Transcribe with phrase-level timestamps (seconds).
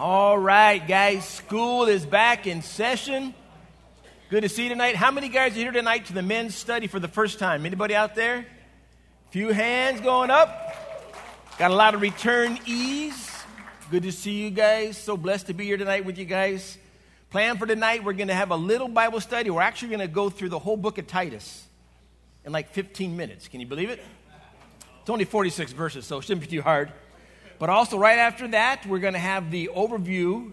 [0.00, 3.34] All right, guys, school is back in session.
[4.30, 4.96] Good to see you tonight.
[4.96, 7.66] How many guys are here tonight to the men's study for the first time?
[7.66, 8.46] Anybody out there?
[9.28, 10.74] Few hands going up.
[11.58, 13.44] Got a lot of returnees.
[13.90, 14.96] Good to see you guys.
[14.96, 16.78] So blessed to be here tonight with you guys.
[17.28, 19.50] Plan for tonight, we're going to have a little Bible study.
[19.50, 21.62] We're actually going to go through the whole book of Titus
[22.46, 23.48] in like 15 minutes.
[23.48, 24.02] Can you believe it?
[25.02, 26.90] It's only 46 verses, so it shouldn't be too hard.
[27.60, 30.50] But also, right after that, we're going to have the overview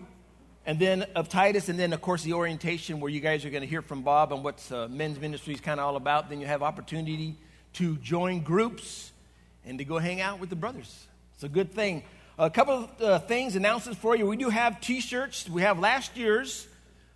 [0.66, 3.62] and then of Titus, and then, of course, the orientation where you guys are going
[3.62, 6.30] to hear from Bob on what uh, men's ministry is kind of all about.
[6.30, 7.38] Then you have opportunity
[7.76, 9.14] to join groups
[9.66, 11.08] and to go hang out with the brothers.
[11.36, 12.04] It's a good thing.
[12.38, 14.28] A couple of uh, things, announcements for you.
[14.28, 15.48] We do have t shirts.
[15.48, 16.68] We have last year's,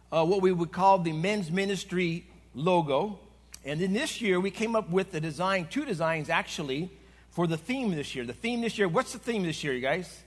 [0.09, 3.19] uh, what we would call the men's ministry logo.
[3.65, 6.89] And then this year, we came up with the design, two designs actually,
[7.31, 8.25] for the theme this year.
[8.25, 10.23] The theme this year, what's the theme this year, you guys?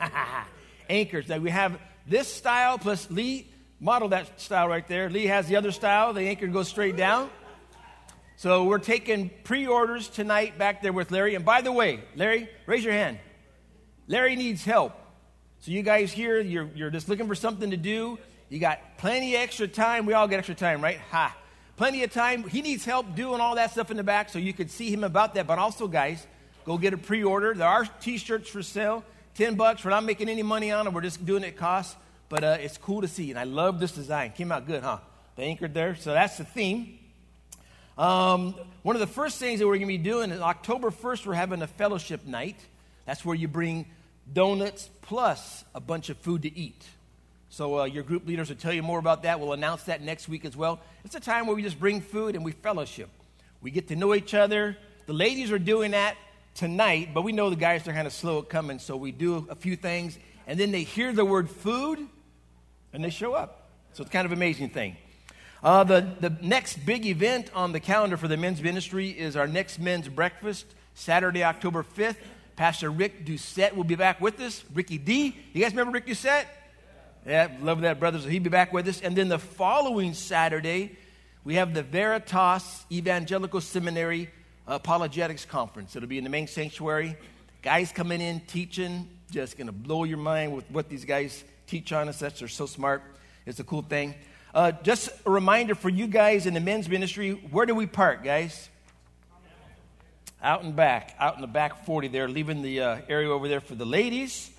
[0.90, 1.28] Anchors.
[1.28, 3.46] Now we have this style plus Lee
[3.78, 5.08] modeled that style right there.
[5.08, 6.12] Lee has the other style.
[6.12, 7.30] The anchor goes straight down.
[8.36, 11.34] So we're taking pre-orders tonight back there with Larry.
[11.34, 13.18] And by the way, Larry, raise your hand.
[14.08, 14.94] Larry needs help.
[15.60, 18.18] So you guys here, you're, you're just looking for something to do.
[18.48, 20.06] You got plenty of extra time.
[20.06, 20.98] We all get extra time, right?
[21.10, 21.36] Ha
[21.80, 22.46] plenty of time.
[22.46, 25.02] He needs help doing all that stuff in the back, so you could see him
[25.02, 25.46] about that.
[25.46, 26.26] But also, guys,
[26.64, 27.54] go get a pre order.
[27.54, 29.04] There are t shirts for sale.
[29.34, 29.84] 10 bucks.
[29.84, 30.92] We're not making any money on it.
[30.92, 31.96] We're just doing it cost.
[32.28, 33.30] But uh, it's cool to see.
[33.30, 34.32] And I love this design.
[34.32, 34.98] Came out good, huh?
[35.36, 35.96] The anchored there.
[35.96, 36.98] So that's the theme.
[37.96, 41.26] Um, one of the first things that we're going to be doing is October 1st,
[41.26, 42.56] we're having a fellowship night.
[43.04, 43.86] That's where you bring
[44.32, 46.82] donuts plus a bunch of food to eat.
[47.50, 49.40] So uh, your group leaders will tell you more about that.
[49.40, 50.80] We'll announce that next week as well.
[51.04, 53.10] It's a time where we just bring food and we fellowship.
[53.60, 54.76] We get to know each other.
[55.06, 56.16] The ladies are doing that
[56.60, 59.46] tonight, but we know the guys are kind of slow at coming, so we do
[59.48, 62.06] a few things, and then they hear the word food
[62.92, 63.70] and they show up.
[63.94, 64.98] So it's kind of amazing thing.
[65.64, 69.46] Uh, the, the next big event on the calendar for the men's ministry is our
[69.46, 72.16] next men's breakfast, Saturday, October 5th.
[72.56, 74.62] Pastor Rick Doucette will be back with us.
[74.74, 75.34] Ricky D.
[75.54, 76.44] You guys remember Rick Doucette?
[77.26, 78.24] Yeah, love that, brothers.
[78.24, 79.00] He'll be back with us.
[79.00, 80.98] And then the following Saturday,
[81.42, 84.28] we have the Veritas Evangelical Seminary
[84.70, 85.96] Apologetics Conference.
[85.96, 87.16] It'll be in the main sanctuary.
[87.60, 91.92] Guys coming in, teaching, just going to blow your mind with what these guys teach
[91.92, 92.20] on us.
[92.20, 93.02] That's, they're so smart.
[93.46, 94.14] It's a cool thing.
[94.54, 98.24] Uh, just a reminder for you guys in the men's ministry where do we park,
[98.24, 98.68] guys?
[100.42, 103.60] Out and back, out in the back 40 there, leaving the uh, area over there
[103.60, 104.50] for the ladies.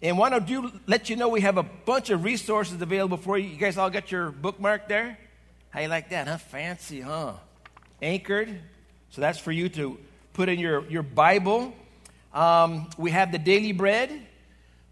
[0.00, 3.36] And want to do let you know we have a bunch of resources available for
[3.36, 3.48] you.
[3.48, 5.18] You guys all got your bookmark there?
[5.70, 6.38] How you like that, huh?
[6.38, 7.34] Fancy, huh?
[8.00, 8.60] Anchored.
[9.16, 9.96] So that's for you to
[10.34, 11.72] put in your, your Bible.
[12.34, 14.10] Um, we have the daily bread.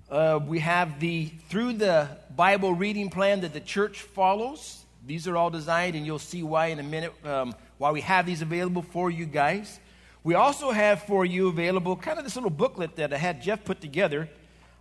[0.08, 4.82] Uh, we have the through the Bible reading plan that the church follows.
[5.06, 8.24] These are all designed, and you'll see why in a minute um, why we have
[8.24, 9.78] these available for you guys.
[10.22, 13.62] We also have for you available kind of this little booklet that I had Jeff
[13.62, 14.30] put together.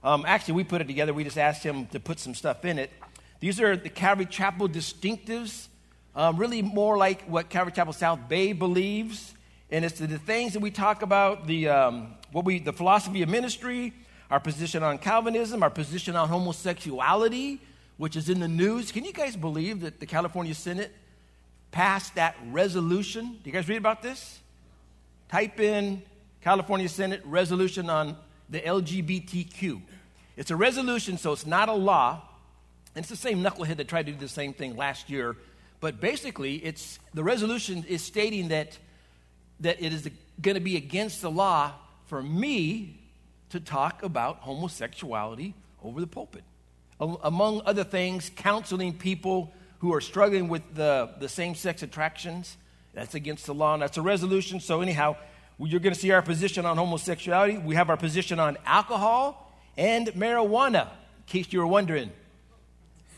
[0.05, 1.13] Um, actually, we put it together.
[1.13, 2.91] We just asked him to put some stuff in it.
[3.41, 5.67] These are the Calvary Chapel distinctives,
[6.15, 9.33] um, really more like what Calvary Chapel South Bay believes.
[9.71, 13.23] And it's the, the things that we talk about, the, um, what we, the philosophy
[13.23, 13.93] of ministry,
[14.29, 17.59] our position on Calvinism, our position on homosexuality,
[17.97, 18.91] which is in the news.
[18.91, 20.91] Can you guys believe that the California Senate
[21.71, 23.39] passed that resolution?
[23.43, 24.39] Do you guys read about this?
[25.29, 26.03] Type in
[26.41, 28.15] California Senate resolution on
[28.49, 29.81] the LGBTQ.
[30.37, 32.21] It's a resolution, so it's not a law.
[32.95, 35.35] And it's the same knucklehead that tried to do the same thing last year.
[35.83, 38.77] But basically, it's, the resolution is stating that,
[39.59, 40.09] that it is
[40.41, 41.73] going to be against the law
[42.05, 43.01] for me
[43.49, 46.45] to talk about homosexuality over the pulpit.
[47.01, 52.55] Among other things, counseling people who are struggling with the, the same sex attractions.
[52.93, 54.61] That's against the law, and that's a resolution.
[54.61, 55.17] So, anyhow,
[55.59, 57.57] you're going to see our position on homosexuality.
[57.57, 62.09] We have our position on alcohol and marijuana, in case you were wondering.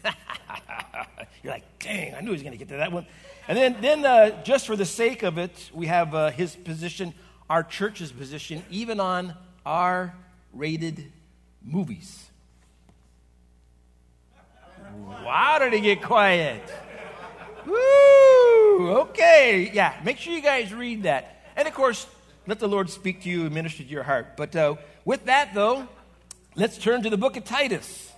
[1.43, 3.05] You're like, dang, I knew he was going to get to that one.
[3.47, 7.13] And then, then uh, just for the sake of it, we have uh, his position,
[7.49, 9.35] our church's position, even on
[9.65, 10.15] R
[10.53, 11.11] rated
[11.63, 12.25] movies.
[15.23, 16.61] Why did he get quiet?
[17.65, 18.89] Woo!
[18.99, 21.41] Okay, yeah, make sure you guys read that.
[21.55, 22.07] And of course,
[22.47, 24.37] let the Lord speak to you and minister to your heart.
[24.37, 25.87] But uh, with that, though,
[26.55, 28.11] let's turn to the book of Titus.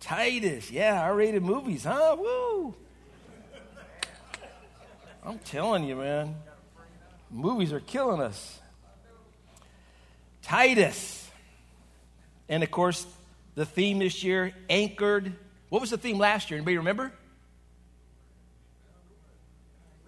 [0.00, 2.16] Titus, yeah, R rated movies, huh?
[2.18, 2.74] Woo!
[5.22, 6.34] I'm telling you, man,
[7.30, 8.58] movies are killing us.
[10.42, 11.30] Titus.
[12.48, 13.06] And of course,
[13.54, 15.34] The theme this year, anchored.
[15.68, 16.56] What was the theme last year?
[16.56, 17.12] Anybody remember?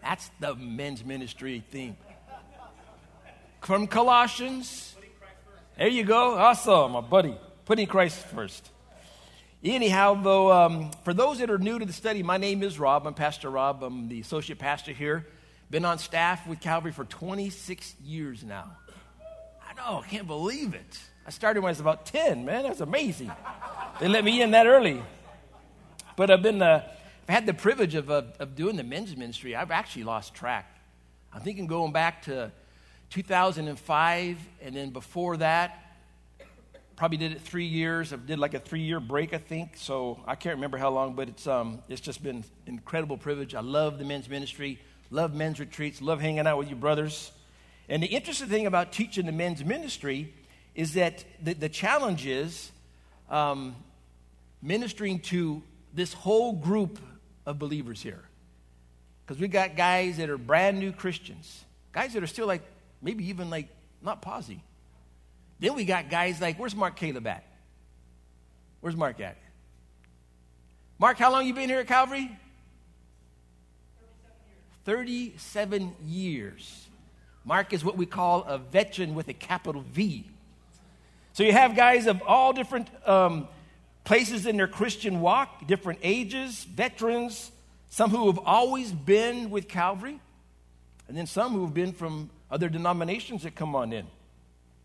[0.01, 1.97] That's the men's ministry theme.
[3.61, 4.97] From Colossians.
[5.77, 6.39] There you go.
[6.39, 7.37] Awesome, my buddy.
[7.67, 8.72] Putting Christ first.
[9.65, 13.07] Anyhow, though, um, for those that are new to the study, my name is Rob.
[13.07, 13.85] I'm Pastor Rob.
[13.85, 15.25] I'm the associate pastor here.
[15.71, 18.73] Been on staff with Calvary for 26 years now.
[19.65, 20.99] I know, I can't believe it.
[21.25, 22.65] I started when I was about 10, man.
[22.65, 23.31] That's amazing.
[24.01, 25.01] They let me in that early.
[26.17, 26.85] But I've been, uh,
[27.29, 29.55] I've had the privilege of, uh, of doing the men's ministry.
[29.55, 30.77] I've actually lost track.
[31.33, 32.51] I'm thinking going back to
[33.11, 35.82] 2005, and then before that,
[36.97, 38.13] probably did it three years.
[38.13, 39.77] I did like a three-year break, I think.
[39.77, 43.55] So I can't remember how long, but it's um, it's just been incredible privilege.
[43.55, 44.79] I love the men's ministry,
[45.11, 47.33] love men's retreats, love hanging out with you brothers.
[47.89, 50.33] And the interesting thing about teaching the men's ministry
[50.75, 52.71] is that the, the challenge is
[53.29, 53.75] um,
[54.63, 55.63] ministering to
[55.93, 56.99] this whole group
[57.45, 58.23] of believers here.
[59.27, 62.63] Because we got guys that are brand new Christians, guys that are still like,
[63.03, 63.69] maybe even like,
[64.01, 64.63] not posy.
[65.63, 67.45] Then we got guys like, where's Mark Caleb at?
[68.81, 69.37] Where's Mark at?
[70.99, 72.37] Mark, how long you been here at Calvary?
[74.85, 76.89] 37 years.
[77.45, 80.27] Mark is what we call a veteran with a capital V.
[81.33, 83.47] So you have guys of all different um,
[84.03, 87.53] places in their Christian walk, different ages, veterans,
[87.89, 90.19] some who have always been with Calvary,
[91.07, 94.09] and then some who have been from other denominations that come on in.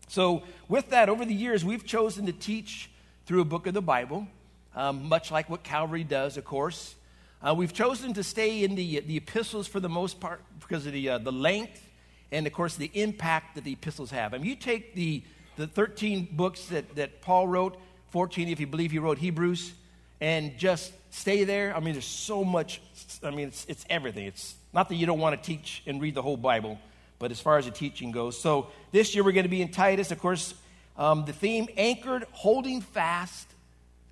[0.08, 2.90] So, with that, over the years, we've chosen to teach
[3.26, 4.26] through a book of the Bible,
[4.74, 6.94] um, much like what Calvary does, of course.
[7.42, 10.92] Uh, we've chosen to stay in the, the epistles for the most part because of
[10.92, 11.86] the, uh, the length
[12.32, 14.34] and, of course, the impact that the epistles have.
[14.34, 15.22] I mean, you take the
[15.58, 17.76] the 13 books that, that Paul wrote,
[18.10, 19.72] 14 if you believe he wrote Hebrews,
[20.20, 21.76] and just stay there.
[21.76, 22.80] I mean, there's so much,
[23.22, 24.26] I mean, it's, it's everything.
[24.26, 26.78] It's not that you don't want to teach and read the whole Bible,
[27.18, 28.40] but as far as the teaching goes.
[28.40, 30.54] So this year we're going to be in Titus, of course,
[30.96, 33.48] um, the theme anchored, holding fast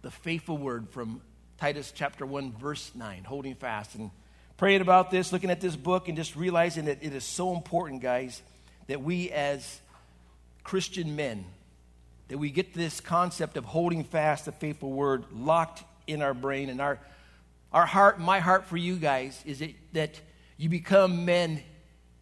[0.02, 1.20] the faithful word from
[1.58, 3.94] Titus chapter 1, verse 9, holding fast.
[3.94, 4.10] And
[4.56, 8.02] praying about this, looking at this book, and just realizing that it is so important,
[8.02, 8.42] guys,
[8.86, 9.80] that we as
[10.62, 11.44] Christian men
[12.28, 16.68] that we get this concept of holding fast the faithful word locked in our brain
[16.68, 16.98] and our
[17.72, 20.20] our heart my heart for you guys is it, that
[20.56, 21.62] you become men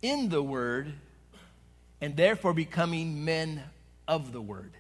[0.05, 0.93] in the word
[2.01, 3.63] and therefore becoming men
[4.07, 4.73] of the word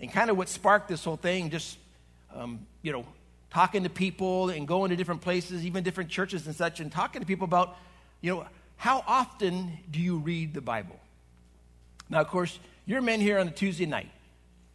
[0.00, 1.78] and kind of what sparked this whole thing just
[2.34, 3.04] um, you know
[3.50, 7.20] talking to people and going to different places even different churches and such and talking
[7.20, 7.76] to people about
[8.20, 8.46] you know
[8.76, 10.98] how often do you read the bible
[12.08, 12.58] now of course
[12.88, 14.08] you're men here on a Tuesday night,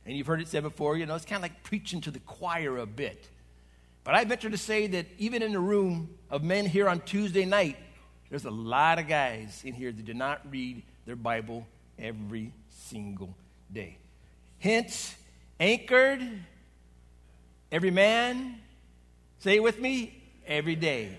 [0.06, 2.20] and you've heard it said before, you know, it's kind of like preaching to the
[2.20, 3.28] choir a bit.
[4.04, 7.44] But I venture to say that even in the room of men here on Tuesday
[7.44, 7.76] night,
[8.34, 11.68] there's a lot of guys in here that do not read their Bible
[12.00, 12.52] every
[12.88, 13.36] single
[13.72, 13.96] day.
[14.58, 15.14] Hence,
[15.60, 16.20] anchored,
[17.72, 18.56] every man,
[19.38, 21.16] say it with me, every day.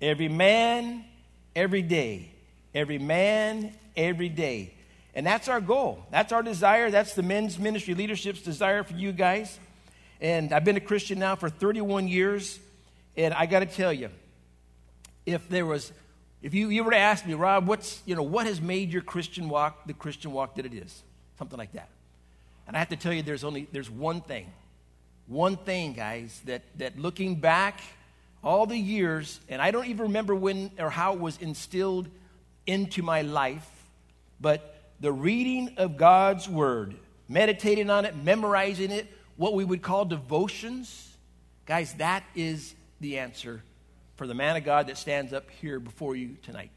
[0.00, 1.04] Every man,
[1.54, 2.30] every day.
[2.74, 4.72] Every man, every day.
[5.14, 6.06] And that's our goal.
[6.10, 6.90] That's our desire.
[6.90, 9.58] That's the men's ministry leadership's desire for you guys.
[10.22, 12.58] And I've been a Christian now for 31 years.
[13.14, 14.08] And I got to tell you,
[15.26, 15.92] if there was,
[16.42, 19.02] if you, you were to ask me, Rob, what's, you know, what has made your
[19.02, 21.02] Christian walk the Christian walk that it is?
[21.38, 21.88] Something like that.
[22.66, 24.46] And I have to tell you, there's only, there's one thing.
[25.26, 27.80] One thing, guys, that, that looking back
[28.44, 32.08] all the years, and I don't even remember when or how it was instilled
[32.66, 33.68] into my life,
[34.40, 36.94] but the reading of God's word,
[37.28, 41.16] meditating on it, memorizing it, what we would call devotions,
[41.66, 43.62] guys, that is the answer
[44.16, 46.72] for the man of God that stands up here before you tonight.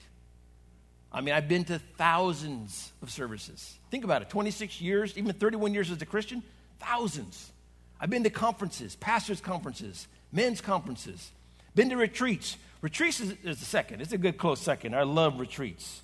[1.12, 3.78] I mean, I've been to thousands of services.
[3.90, 6.44] Think about it 26 years, even 31 years as a Christian,
[6.80, 7.52] thousands.
[8.00, 11.32] I've been to conferences, pastors' conferences, men's conferences,
[11.74, 12.58] been to retreats.
[12.82, 14.96] Retreats is, is the second, it's a good close second.
[14.96, 16.02] I love retreats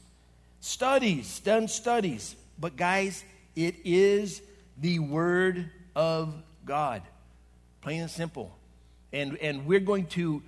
[0.66, 2.36] studies, done studies.
[2.60, 3.24] But, guys,
[3.56, 4.42] it is
[4.78, 6.34] the Word of
[6.66, 7.04] God,
[7.82, 8.58] plain and simple.
[9.14, 10.42] And, and we're going to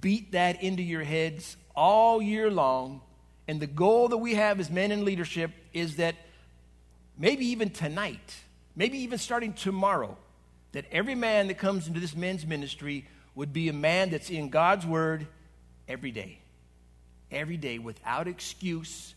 [0.00, 3.00] beat that into your heads all year long.
[3.48, 6.14] And the goal that we have as men in leadership is that
[7.18, 8.34] maybe even tonight,
[8.76, 10.16] maybe even starting tomorrow,
[10.72, 14.50] that every man that comes into this men's ministry would be a man that's in
[14.50, 15.26] God's Word
[15.88, 16.38] every day.
[17.30, 19.14] Every day without excuse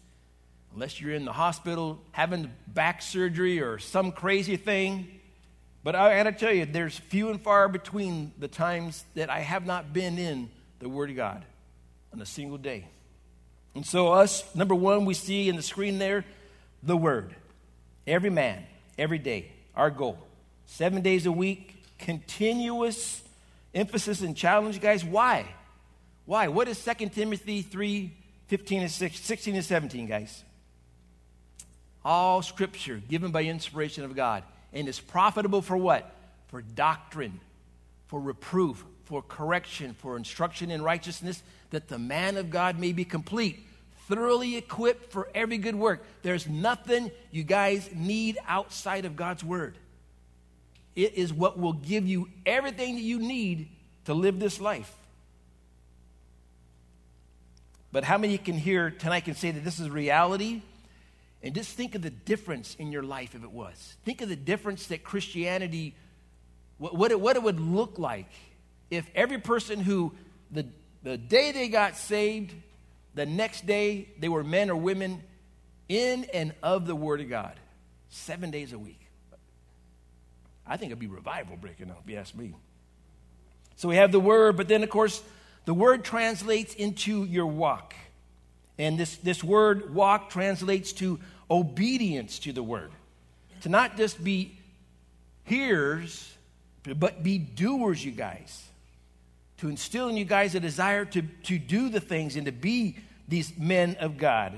[0.74, 5.20] unless you're in the hospital having back surgery or some crazy thing,
[5.84, 9.39] But I got to tell you, there's few and far between the times that I
[9.39, 10.50] have not been in
[10.84, 11.44] the Word of God
[12.13, 12.86] on a single day.
[13.75, 16.25] And so, us, number one, we see in the screen there
[16.84, 17.36] the Word.
[18.06, 18.63] Every man,
[18.98, 20.18] every day, our goal.
[20.66, 23.22] Seven days a week, continuous
[23.74, 25.04] emphasis and challenge, guys.
[25.04, 25.46] Why?
[26.25, 26.48] Why?
[26.48, 28.12] What is 2 Timothy 3
[28.48, 30.44] 15 and 16 and 17, guys?
[32.06, 36.13] All scripture given by inspiration of God and is profitable for what?
[36.48, 37.40] For doctrine,
[38.08, 43.06] for reproof, for correction, for instruction in righteousness, that the man of God may be
[43.06, 43.66] complete,
[44.08, 46.04] thoroughly equipped for every good work.
[46.22, 49.78] There's nothing you guys need outside of God's word.
[50.96, 53.70] It is what will give you everything that you need
[54.06, 54.94] to live this life.
[57.92, 60.62] But how many can hear tonight can say that this is reality?
[61.44, 63.96] And just think of the difference in your life if it was.
[64.06, 65.94] Think of the difference that Christianity,
[66.78, 68.30] what, what, it, what it would look like
[68.94, 70.14] if every person who,
[70.52, 70.66] the,
[71.04, 72.54] the day they got saved,
[73.16, 75.22] the next day they were men or women
[75.90, 77.54] in and of the Word of God,
[78.10, 79.00] seven days a week.
[80.66, 82.54] I think it'd be revival breaking out, if you ask me.
[83.76, 85.22] So we have the Word, but then, of course,
[85.66, 87.94] the Word translates into your walk.
[88.78, 91.20] And this, this word walk translates to
[91.50, 92.92] obedience to the word.
[93.62, 94.58] To not just be
[95.44, 96.32] hearers,
[96.84, 98.64] but be doers, you guys.
[99.63, 102.98] To instill in you guys a desire to, to do the things and to be
[103.29, 104.51] these men of God.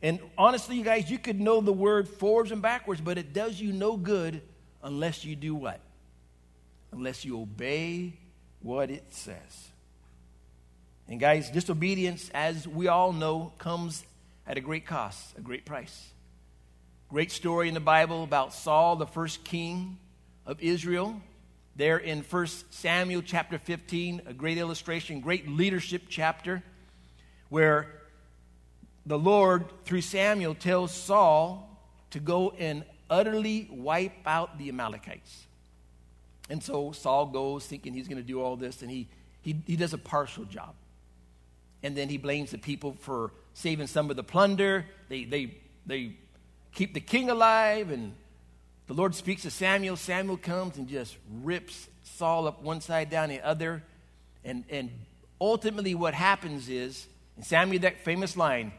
[0.00, 3.60] And honestly, you guys, you could know the word forwards and backwards, but it does
[3.60, 4.40] you no good
[4.80, 5.80] unless you do what?
[6.92, 8.12] Unless you obey
[8.62, 9.68] what it says.
[11.08, 14.04] And guys, disobedience, as we all know, comes
[14.46, 16.10] at a great cost, a great price.
[17.08, 19.98] Great story in the Bible about Saul, the first king
[20.46, 21.20] of Israel.
[21.78, 26.60] There in 1 Samuel chapter 15, a great illustration, great leadership chapter,
[27.50, 27.86] where
[29.06, 31.80] the Lord, through Samuel, tells Saul
[32.10, 35.46] to go and utterly wipe out the Amalekites.
[36.50, 39.06] And so Saul goes thinking he's going to do all this, and he,
[39.42, 40.74] he, he does a partial job.
[41.84, 44.84] And then he blames the people for saving some of the plunder.
[45.08, 45.54] They, they,
[45.86, 46.16] they
[46.74, 47.92] keep the king alive.
[47.92, 48.14] And
[48.88, 49.96] the Lord speaks to Samuel.
[49.96, 53.82] Samuel comes and just rips Saul up one side down the other.
[54.44, 54.90] And, and
[55.40, 58.72] ultimately, what happens is, and Samuel, that famous line,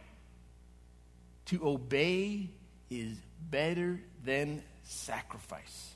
[1.46, 2.50] to obey
[2.90, 3.16] is
[3.52, 5.94] better than sacrifice.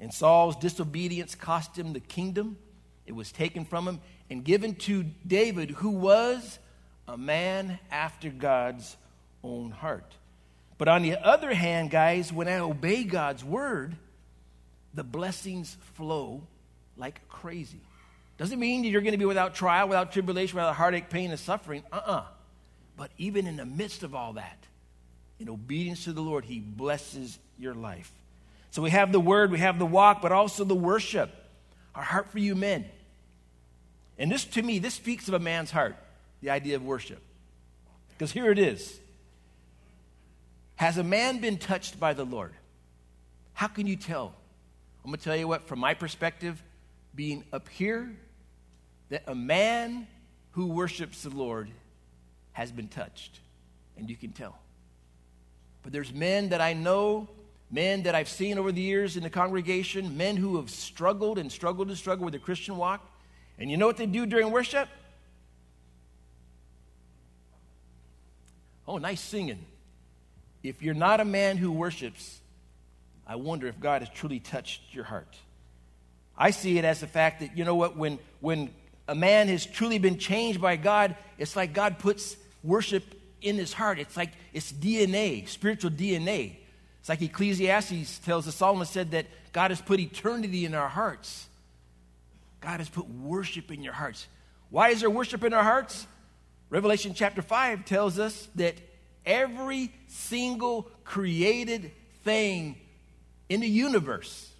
[0.00, 2.56] And Saul's disobedience cost him the kingdom.
[3.06, 6.58] It was taken from him and given to David, who was
[7.06, 8.96] a man after God's
[9.44, 10.14] own heart.
[10.78, 13.96] But on the other hand, guys, when I obey God's word,
[14.94, 16.42] the blessings flow
[16.96, 17.80] like crazy.
[18.38, 21.40] Doesn't mean that you're going to be without trial, without tribulation, without heartache, pain, and
[21.40, 21.82] suffering.
[21.92, 22.12] Uh uh-uh.
[22.12, 22.24] uh
[22.96, 24.58] But even in the midst of all that,
[25.40, 28.12] in obedience to the Lord, He blesses your life.
[28.70, 31.30] So we have the word, we have the walk, but also the worship.
[31.94, 32.84] Our heart for you men.
[34.18, 35.96] And this, to me, this speaks of a man's heart,
[36.40, 37.20] the idea of worship.
[38.10, 38.98] Because here it is
[40.78, 42.52] has a man been touched by the Lord?
[43.52, 44.32] How can you tell?
[45.04, 46.62] I'm going to tell you what, from my perspective,
[47.16, 48.14] being up here,
[49.08, 50.06] that a man
[50.52, 51.68] who worships the Lord
[52.52, 53.40] has been touched.
[53.96, 54.56] And you can tell.
[55.82, 57.28] But there's men that I know,
[57.72, 61.50] men that I've seen over the years in the congregation, men who have struggled and
[61.50, 63.04] struggled and struggled with the Christian walk.
[63.58, 64.88] And you know what they do during worship?
[68.86, 69.64] Oh, nice singing.
[70.62, 72.40] If you're not a man who worships,
[73.26, 75.36] I wonder if God has truly touched your heart.
[76.36, 78.70] I see it as the fact that, you know what, when, when
[79.06, 83.02] a man has truly been changed by God, it's like God puts worship
[83.40, 83.98] in his heart.
[83.98, 86.56] It's like it's DNA, spiritual DNA.
[87.00, 91.46] It's like Ecclesiastes tells us, Solomon said that God has put eternity in our hearts.
[92.60, 94.26] God has put worship in your hearts.
[94.70, 96.06] Why is there worship in our hearts?
[96.70, 98.74] Revelation chapter 5 tells us that
[99.28, 101.92] every single created
[102.24, 102.76] thing
[103.48, 104.50] in the universe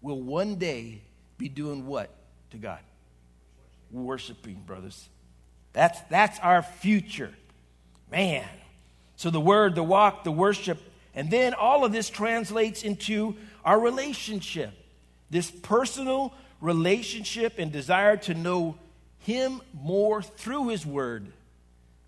[0.00, 1.02] will one day
[1.36, 2.10] be doing what
[2.50, 2.78] to God?
[3.90, 5.08] Worshiping, brothers.
[5.72, 7.32] That's, that's our future.
[8.10, 8.48] Man.
[9.16, 10.78] So the word, the walk, the worship,
[11.14, 14.72] and then all of this translates into our relationship.
[15.30, 18.76] This personal relationship and desire to know
[19.20, 21.32] Him more through His word,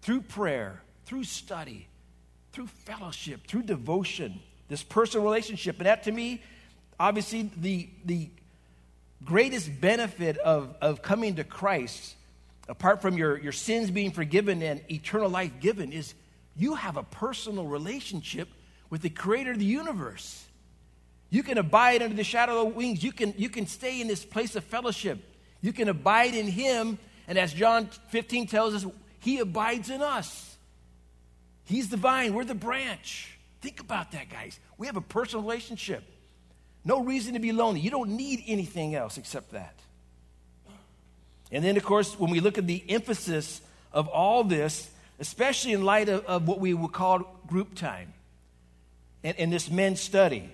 [0.02, 1.88] through prayer, through study,
[2.52, 5.78] through fellowship, through devotion, this personal relationship.
[5.78, 6.42] And that to me
[7.00, 8.28] obviously, the, the
[9.24, 12.14] greatest benefit of, of coming to Christ,
[12.68, 16.14] apart from your, your sins being forgiven and eternal life given, is
[16.56, 18.48] you have a personal relationship
[18.90, 20.44] with the creator of the universe.
[21.30, 23.02] You can abide under the shadow of the wings.
[23.02, 25.18] You can, you can stay in this place of fellowship.
[25.60, 26.98] You can abide in him.
[27.26, 28.86] And as John 15 tells us,
[29.20, 30.47] he abides in us.
[31.68, 33.38] He's the vine, we're the branch.
[33.60, 34.58] Think about that, guys.
[34.78, 36.02] We have a personal relationship.
[36.82, 37.80] No reason to be lonely.
[37.80, 39.74] You don't need anything else except that.
[41.52, 43.60] And then, of course, when we look at the emphasis
[43.92, 48.14] of all this, especially in light of, of what we would call group time
[49.22, 50.50] and, and this men's study,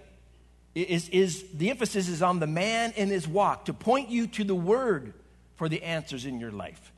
[0.75, 4.43] is, is the emphasis is on the man in his walk to point you to
[4.43, 5.13] the word
[5.55, 6.93] for the answers in your life,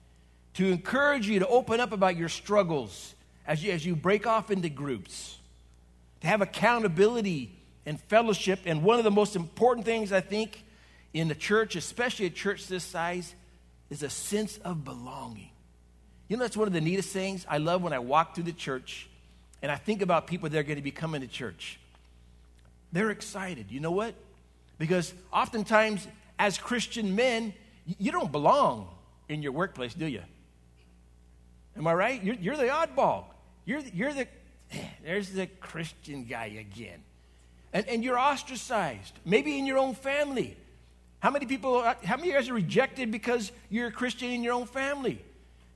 [0.55, 3.13] to encourage you to open up about your struggles
[3.47, 5.39] as you, as you break off into groups,
[6.21, 7.53] to have accountability
[7.85, 8.61] and fellowship.
[8.67, 10.65] And one of the most important things I think
[11.15, 13.35] in the church, especially a church this size,
[13.91, 15.51] is a sense of belonging.
[16.29, 18.53] You know, that's one of the neatest things I love when I walk through the
[18.53, 19.09] church
[19.63, 21.79] and I think about people that are going to be coming to church.
[22.93, 23.67] They're excited.
[23.71, 24.15] You know what?
[24.79, 26.07] Because oftentimes,
[26.39, 27.55] as Christian men,
[27.99, 28.89] you don't belong
[29.29, 30.23] in your workplace, do you?
[31.77, 32.23] Am I right?
[32.23, 33.25] You're, you're the oddball.
[33.67, 34.27] You're, you're the,
[35.05, 37.03] there's the Christian guy again.
[37.73, 40.57] And, and you're ostracized, maybe in your own family.
[41.19, 44.43] How many people, how many of you guys are rejected because you're a Christian in
[44.43, 45.21] your own family?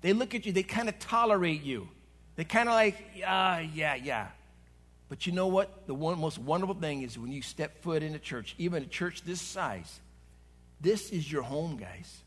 [0.01, 1.89] They look at you, they kind of tolerate you.
[2.37, 4.29] They kind of like, uh, yeah, yeah.
[5.11, 5.87] But you know what?
[5.87, 8.87] The one, most wonderful thing is when you step foot in a church, even a
[8.87, 10.01] church this size,
[10.81, 12.21] this is your home, guys.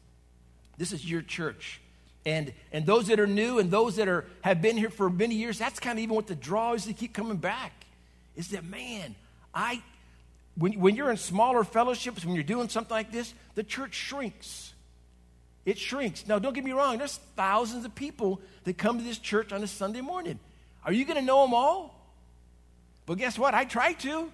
[0.78, 1.80] This is your church.
[2.26, 5.36] And, and those that are new and those that are, have been here for many
[5.36, 7.72] years, that's kind of even what the draw is to keep coming back.
[8.36, 9.16] Is that, man,
[9.54, 9.82] I,
[10.56, 14.74] when, when you're in smaller fellowships, when you're doing something like this, the church shrinks.
[15.66, 16.28] It shrinks.
[16.28, 19.64] Now, don't get me wrong, there's thousands of people that come to this church on
[19.64, 20.40] a Sunday morning.
[20.86, 22.00] Are you going to know them all?
[23.06, 23.54] But guess what?
[23.54, 24.32] I try to.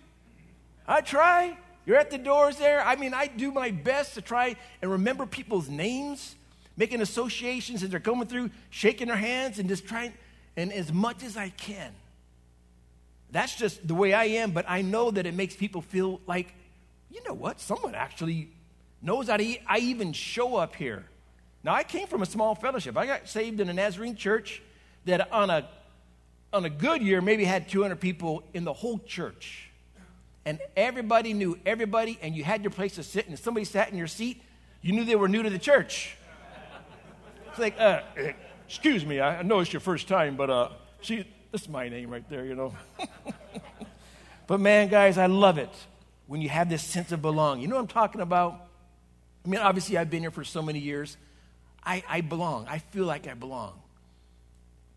[0.88, 1.58] I try.
[1.86, 2.82] You're at the doors there.
[2.82, 6.36] I mean, I do my best to try and remember people's names,
[6.80, 10.14] making associations as they're coming through, shaking their hands, and just trying,
[10.58, 11.92] and as much as I can.
[13.32, 16.56] That's just the way I am, but I know that it makes people feel like,
[17.12, 17.60] you know what?
[17.60, 18.50] Someone actually
[19.02, 21.06] knows that I even show up here.
[21.64, 22.98] Now, I came from a small fellowship.
[22.98, 24.64] I got saved in a Nazarene church
[25.06, 25.68] that on a
[26.52, 29.70] on a good year, maybe had 200 people in the whole church.
[30.46, 33.92] And everybody knew everybody, and you had your place to sit, and if somebody sat
[33.92, 34.42] in your seat,
[34.82, 36.18] you knew they were new to the church.
[37.60, 38.02] Like, uh,
[38.68, 40.70] excuse me, I know it's your first time, but uh,
[41.02, 42.74] see, this is my name right there, you know.
[44.48, 45.70] but man, guys, I love it
[46.28, 47.64] when you have this sense of belonging.
[47.64, 48.68] You know what I'm talking about?
[49.46, 51.18] I mean, obviously, I've been here for so many years.
[51.84, 52.66] I, I belong.
[52.70, 53.74] I feel like I belong.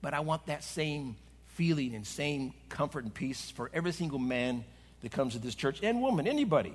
[0.01, 1.17] But I want that same
[1.55, 4.65] feeling and same comfort and peace for every single man
[5.01, 6.75] that comes to this church and woman, anybody.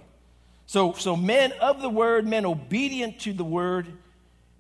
[0.66, 3.88] So, so men of the word, men obedient to the word,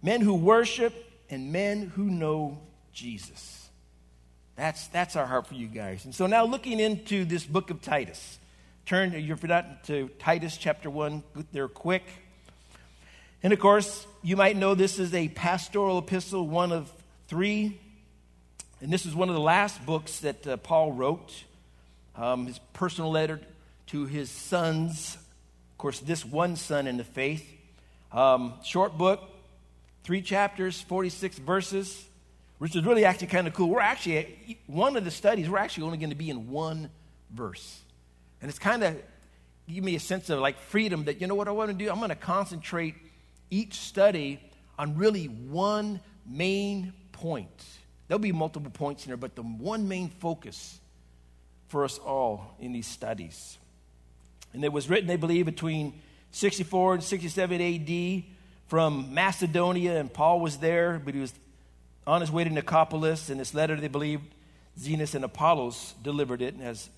[0.02, 0.94] men who worship,
[1.30, 2.60] and men who know
[2.94, 3.70] Jesus.
[4.56, 6.06] That's, that's our heart for you guys.
[6.06, 8.40] And so now looking into this book of Titus.
[8.86, 12.04] Turn you're forgotten to Titus chapter 1 there quick.
[13.44, 16.92] And of course, you might know this is a pastoral epistle, one of
[17.28, 17.80] three
[18.80, 21.34] and this is one of the last books that uh, Paul wrote,
[22.16, 23.40] um, his personal letter
[23.88, 25.18] to his sons.
[25.72, 27.44] Of course, this one son in the faith.
[28.12, 29.28] Um, short book,
[30.08, 32.06] three chapters, 46 verses,
[32.60, 33.70] which is really actually kind of cool.
[33.70, 36.90] We're actually, one of the studies, we're actually only going to be in one
[37.30, 37.82] verse.
[38.42, 38.96] And it's kind of
[39.68, 41.92] give me a sense of like freedom that, you know what I want to do?
[41.92, 42.96] I'm going to concentrate
[43.50, 44.40] each study
[44.80, 47.66] on really one main point.
[48.08, 50.80] There'll be multiple points in there, but the one main focus
[51.68, 53.58] for us all in these studies.
[54.54, 58.37] And it was written, they believe, between 64 and 67 AD
[58.68, 61.34] from Macedonia, and Paul was there, but he was
[62.06, 64.22] on his way to Nicopolis, and this letter, they believe,
[64.80, 66.90] Zenas and Apollos delivered it, as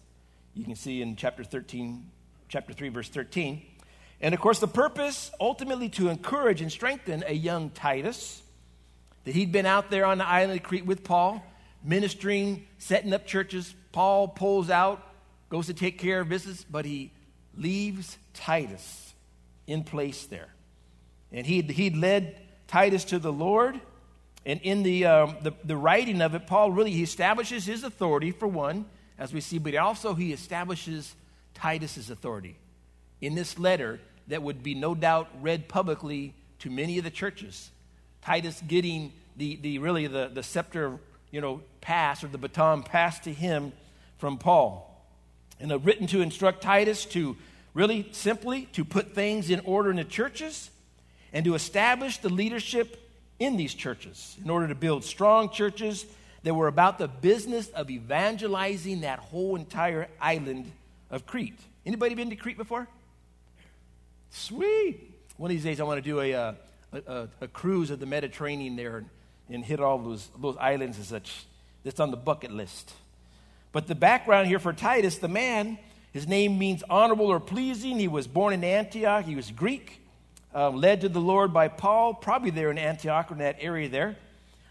[0.54, 2.06] you can see in chapter 13,
[2.50, 3.62] chapter 3, verse 13.
[4.22, 8.42] And of course, the purpose ultimately to encourage and strengthen a young Titus
[9.24, 11.44] that he'd been out there on the island of Crete with Paul,
[11.84, 13.74] ministering, setting up churches.
[13.92, 15.02] Paul pulls out,
[15.50, 17.14] goes to take care of business, but he
[17.56, 19.14] leaves Titus
[19.68, 20.50] in place there.
[21.32, 23.80] And he'd, he'd led Titus to the Lord.
[24.46, 28.32] And in the, um, the, the writing of it, Paul really he establishes his authority,
[28.32, 28.86] for one,
[29.18, 31.16] as we see, but also he establishes
[31.54, 32.56] Titus's authority.
[33.22, 37.72] in this letter that would be no doubt read publicly to many of the churches.
[38.22, 41.00] Titus getting the, the really the, the scepter,
[41.32, 43.72] you know, pass or the baton passed to him
[44.18, 44.86] from Paul.
[45.60, 47.36] And a written to instruct Titus to
[47.74, 50.70] really simply to put things in order in the churches
[51.34, 52.98] and to establish the leadership
[53.40, 56.06] in these churches in order to build strong churches
[56.44, 60.72] that were about the business of evangelizing that whole entire island
[61.10, 61.60] of Crete.
[61.86, 62.88] Anybody been to Crete before?
[64.32, 65.16] Sweet.
[65.38, 66.54] One of these days, I want to do a, uh,
[66.94, 69.10] a, a, cruise of the Mediterranean there and,
[69.50, 71.46] and hit all those, those islands and such.
[71.84, 72.94] That's on the bucket list.
[73.72, 75.78] But the background here for Titus, the man,
[76.12, 78.00] his name means honorable or pleasing.
[78.00, 79.26] He was born in Antioch.
[79.26, 80.02] He was Greek,
[80.54, 84.18] um, led to the Lord by Paul, probably there in Antioch in that area there.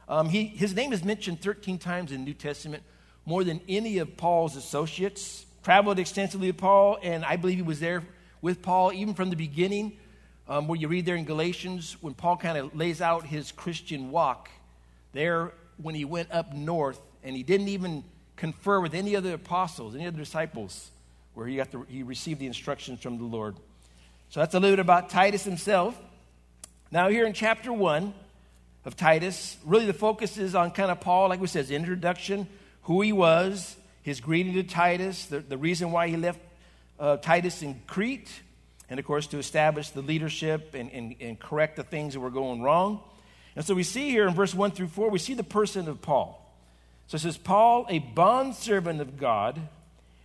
[0.09, 2.83] Um, he, his name is mentioned 13 times in the New Testament,
[3.27, 5.45] more than any of Paul's associates.
[5.63, 8.03] Traveled extensively with Paul, and I believe he was there
[8.41, 9.99] with Paul even from the beginning,
[10.49, 14.11] um, where you read there in Galatians, when Paul kind of lays out his Christian
[14.11, 14.49] walk.
[15.13, 18.05] There, when he went up north, and he didn't even
[18.37, 20.91] confer with any other apostles, any other disciples,
[21.35, 23.57] where he, got the, he received the instructions from the Lord.
[24.31, 25.99] So that's a little bit about Titus himself.
[26.91, 28.13] Now, here in chapter 1
[28.85, 32.47] of Titus, really the focus is on kind of Paul, like we said, introduction,
[32.83, 36.41] who he was, his greeting to Titus, the, the reason why he left
[37.01, 38.31] uh, Titus in Crete,
[38.91, 42.31] and of course to establish the leadership and, and, and correct the things that were
[42.31, 43.01] going wrong.
[43.57, 46.03] And so we see here in verse 1 through 4, we see the person of
[46.03, 46.45] Paul.
[47.07, 49.59] So it says, Paul, a bondservant of God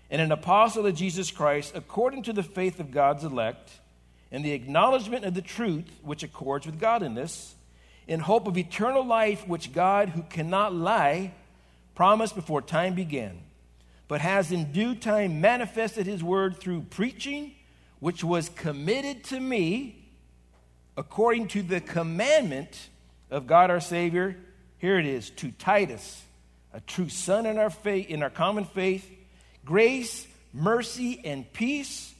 [0.09, 3.79] and an apostle of Jesus Christ, according to the faith of God's elect
[4.33, 7.53] and the acknowledgement of the truth which accords with godliness,
[8.07, 11.31] in hope of eternal life which God, who cannot lie,
[11.93, 13.39] promised before time began,
[14.07, 17.53] but has in due time manifested his word through preaching,
[17.99, 20.03] which was committed to me
[20.97, 22.89] according to the commandment
[23.29, 24.35] of God our Savior.
[24.79, 26.21] Here it is to Titus
[26.73, 29.07] a true son in our faith, in our common faith,
[29.63, 32.12] grace, mercy, and peace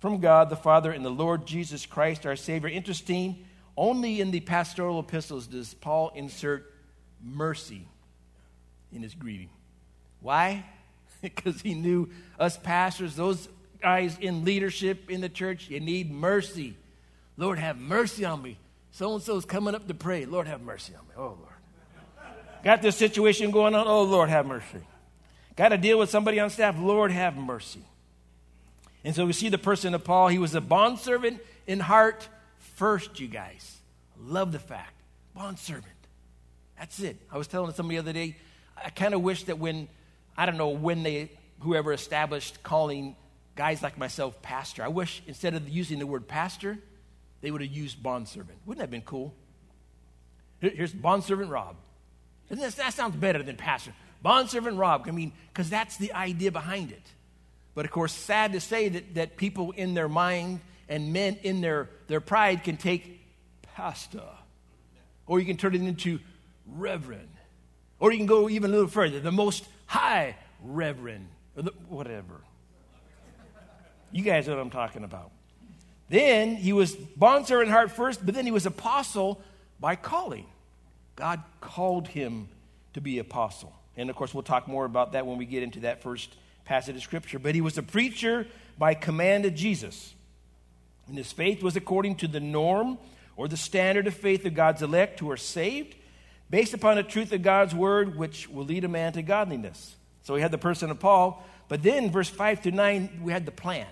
[0.00, 2.68] from God the Father and the Lord Jesus Christ, our Savior.
[2.68, 3.44] Interesting,
[3.76, 6.74] only in the pastoral epistles does Paul insert
[7.22, 7.86] mercy
[8.92, 9.50] in his greeting.
[10.20, 10.64] Why?
[11.22, 12.08] because he knew
[12.38, 13.48] us pastors, those
[13.80, 16.76] guys in leadership in the church, you need mercy.
[17.36, 18.58] Lord, have mercy on me.
[18.92, 20.24] So and so's coming up to pray.
[20.24, 21.14] Lord, have mercy on me.
[21.16, 21.46] Oh, Lord.
[22.62, 23.86] Got this situation going on.
[23.86, 24.80] Oh, Lord, have mercy.
[25.56, 26.76] Got to deal with somebody on staff.
[26.78, 27.82] Lord, have mercy.
[29.04, 30.28] And so we see the person of Paul.
[30.28, 33.78] He was a bondservant in heart first, you guys.
[34.18, 34.94] Love the fact.
[35.34, 35.86] Bondservant.
[36.78, 37.16] That's it.
[37.30, 38.36] I was telling somebody the other day,
[38.82, 39.88] I kind of wish that when,
[40.36, 43.16] I don't know, when they, whoever established calling
[43.54, 46.78] guys like myself pastor, I wish instead of using the word pastor,
[47.40, 48.58] they would have used bondservant.
[48.66, 49.34] Wouldn't that have been cool?
[50.60, 51.76] Here's bondservant Rob.
[52.48, 53.92] That, that sounds better than pastor.
[54.22, 57.02] Bondservant Rob, I mean, because that's the idea behind it.
[57.74, 61.60] But of course, sad to say that, that people in their mind and men in
[61.60, 63.20] their, their pride can take
[63.74, 64.24] pasta,
[65.26, 66.18] or you can turn it into
[66.66, 67.28] reverend,
[67.98, 72.40] or you can go even a little further, the most high reverend, or the, whatever.
[74.12, 75.30] You guys know what I'm talking about.
[76.08, 79.40] Then he was bondservant heart first, but then he was apostle
[79.78, 80.46] by calling.
[81.14, 82.48] God called him
[82.94, 83.72] to be apostle.
[83.96, 86.34] And of course, we'll talk more about that when we get into that first
[86.70, 87.40] passage of Scripture.
[87.40, 88.46] But he was a preacher
[88.78, 90.14] by command of Jesus.
[91.08, 92.96] And his faith was according to the norm
[93.36, 95.96] or the standard of faith of God's elect who are saved,
[96.48, 99.96] based upon the truth of God's word, which will lead a man to godliness.
[100.22, 101.44] So we had the person of Paul.
[101.66, 103.88] But then, verse 5 to 9, we had the plan.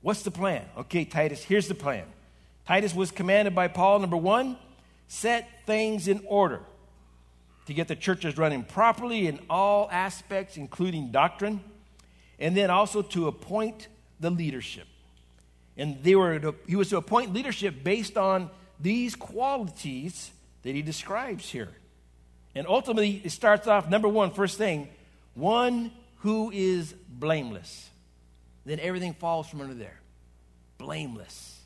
[0.00, 0.66] What's the plan?
[0.78, 2.04] Okay, Titus, here's the plan.
[2.64, 4.56] Titus was commanded by Paul, number one,
[5.08, 6.60] set things in order
[7.66, 11.60] to get the churches running properly in all aspects, including doctrine,
[12.38, 13.88] and then also to appoint
[14.20, 14.86] the leadership.
[15.76, 20.30] And they were to, he was to appoint leadership based on these qualities
[20.62, 21.70] that he describes here.
[22.54, 24.88] And ultimately, it starts off number one, first thing,
[25.34, 27.88] one who is blameless.
[28.64, 30.00] Then everything falls from under there.
[30.78, 31.60] Blameless.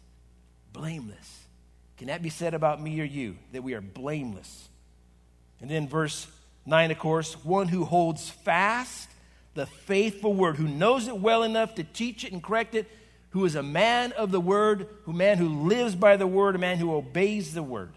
[0.72, 1.38] Blameless.
[1.96, 3.36] Can that be said about me or you?
[3.52, 4.68] That we are blameless.
[5.60, 6.26] And then verse
[6.66, 9.08] 9, of course, one who holds fast
[9.54, 12.88] the faithful word, who knows it well enough to teach it and correct it,
[13.30, 16.58] who is a man of the word, who man who lives by the word, a
[16.58, 17.92] man who obeys the word.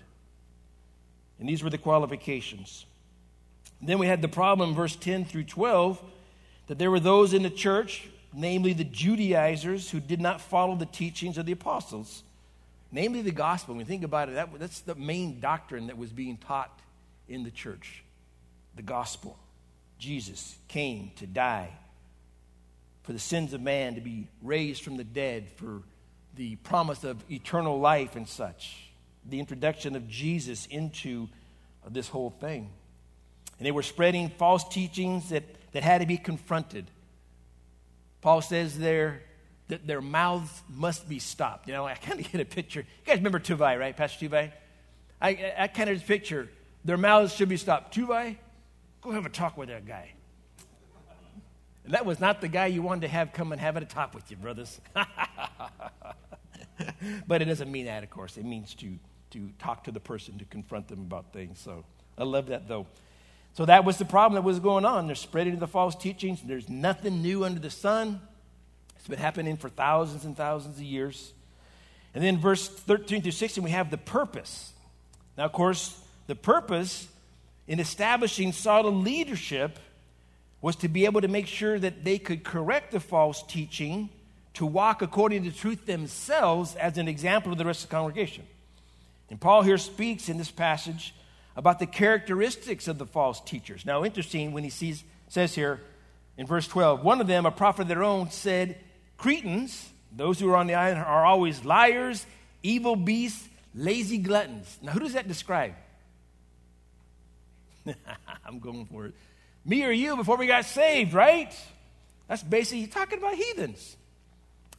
[1.39, 2.85] And these were the qualifications.
[3.79, 6.01] And then we had the problem, verse 10 through 12,
[6.67, 10.85] that there were those in the church, namely the Judaizers who did not follow the
[10.85, 12.23] teachings of the apostles,
[12.91, 13.73] namely the gospel.
[13.75, 16.79] When you think about it, that, that's the main doctrine that was being taught
[17.27, 18.03] in the church
[18.75, 19.37] the gospel.
[19.97, 21.69] Jesus came to die
[23.03, 25.83] for the sins of man, to be raised from the dead, for
[26.35, 28.89] the promise of eternal life and such.
[29.29, 31.29] The introduction of Jesus into
[31.87, 32.69] this whole thing.
[33.59, 36.85] And they were spreading false teachings that, that had to be confronted.
[38.21, 39.21] Paul says there
[39.67, 41.67] that their mouths must be stopped.
[41.67, 42.81] You know, I kind of get a picture.
[42.81, 44.51] You guys remember Tuvai, right, Pastor Tuvai?
[45.21, 46.49] I, I kind of picture
[46.83, 47.95] their mouths should be stopped.
[47.95, 48.37] Tuvai,
[49.05, 50.11] go have a talk with that guy.
[51.85, 54.15] And that was not the guy you wanted to have come and have a talk
[54.15, 54.81] with you, brothers.
[57.27, 58.37] but it doesn't mean that, of course.
[58.37, 58.97] It means to,
[59.31, 61.59] to talk to the person, to confront them about things.
[61.59, 61.85] So
[62.17, 62.87] I love that, though.
[63.53, 65.05] So that was the problem that was going on.
[65.05, 66.41] They're spreading the false teachings.
[66.41, 68.19] There's nothing new under the sun.
[68.97, 71.31] It's been happening for thousands and thousands of years.
[72.15, 74.73] And then verse 13 through 16, we have the purpose.
[75.37, 77.07] Now, of course, the purpose
[77.67, 79.79] in establishing solid leadership
[80.61, 84.09] was to be able to make sure that they could correct the false teaching,
[84.53, 88.43] to walk according to truth themselves as an example of the rest of the congregation.
[89.29, 91.13] And Paul here speaks in this passage
[91.55, 93.85] about the characteristics of the false teachers.
[93.85, 95.81] Now, interesting when he sees, says here
[96.37, 98.77] in verse 12, one of them, a prophet of their own, said,
[99.17, 102.25] Cretans, those who are on the island, are always liars,
[102.61, 104.77] evil beasts, lazy gluttons.
[104.81, 105.73] Now, who does that describe?
[108.45, 109.13] I'm going for it.
[109.63, 111.53] Me or you before we got saved, right?
[112.27, 113.97] That's basically talking about heathens.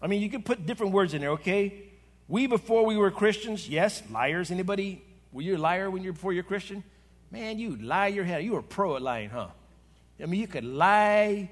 [0.00, 1.82] I mean, you could put different words in there, okay?
[2.28, 4.50] We before we were Christians, yes, liars.
[4.50, 6.82] Anybody were you a liar when you were before you're Christian?
[7.30, 8.44] Man, you lie your head.
[8.44, 9.48] You were pro at lying, huh?
[10.20, 11.50] I mean, you could lie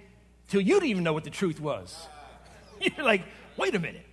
[0.48, 2.06] till you didn't even know what the truth was.
[2.80, 3.22] You're like,
[3.56, 4.06] wait a minute,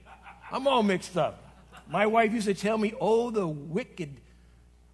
[0.52, 1.48] I'm all mixed up.
[1.90, 4.21] My wife used to tell me, oh, the wicked,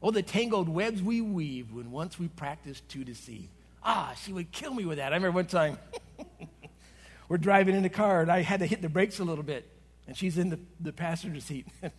[0.01, 3.49] oh, the tangled webs we weave when once we practice to deceive.
[3.83, 5.13] Ah, she would kill me with that.
[5.13, 5.77] I remember one time
[7.29, 9.67] we're driving in the car and I had to hit the brakes a little bit,
[10.07, 11.67] and she's in the, the passenger seat.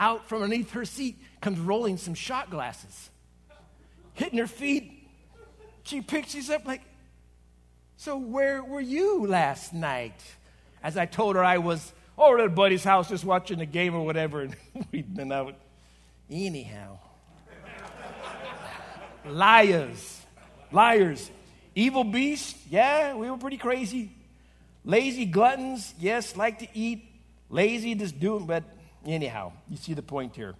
[0.00, 3.10] out from underneath her seat comes rolling some shot glasses,
[4.14, 5.08] hitting her feet.
[5.84, 6.82] She picks these up like,
[7.96, 10.20] So where were you last night?
[10.82, 13.94] As I told her I was over at a buddy's house just watching a game
[13.94, 14.56] or whatever, and
[14.92, 15.54] we'd been out.
[16.30, 16.98] Anyhow,
[19.26, 20.20] liars,
[20.72, 21.30] liars,
[21.74, 24.10] evil beasts, yeah, we were pretty crazy.
[24.84, 27.10] Lazy gluttons, yes, like to eat.
[27.50, 28.64] Lazy, just doing, but
[29.06, 30.54] Anyhow, you see the point here.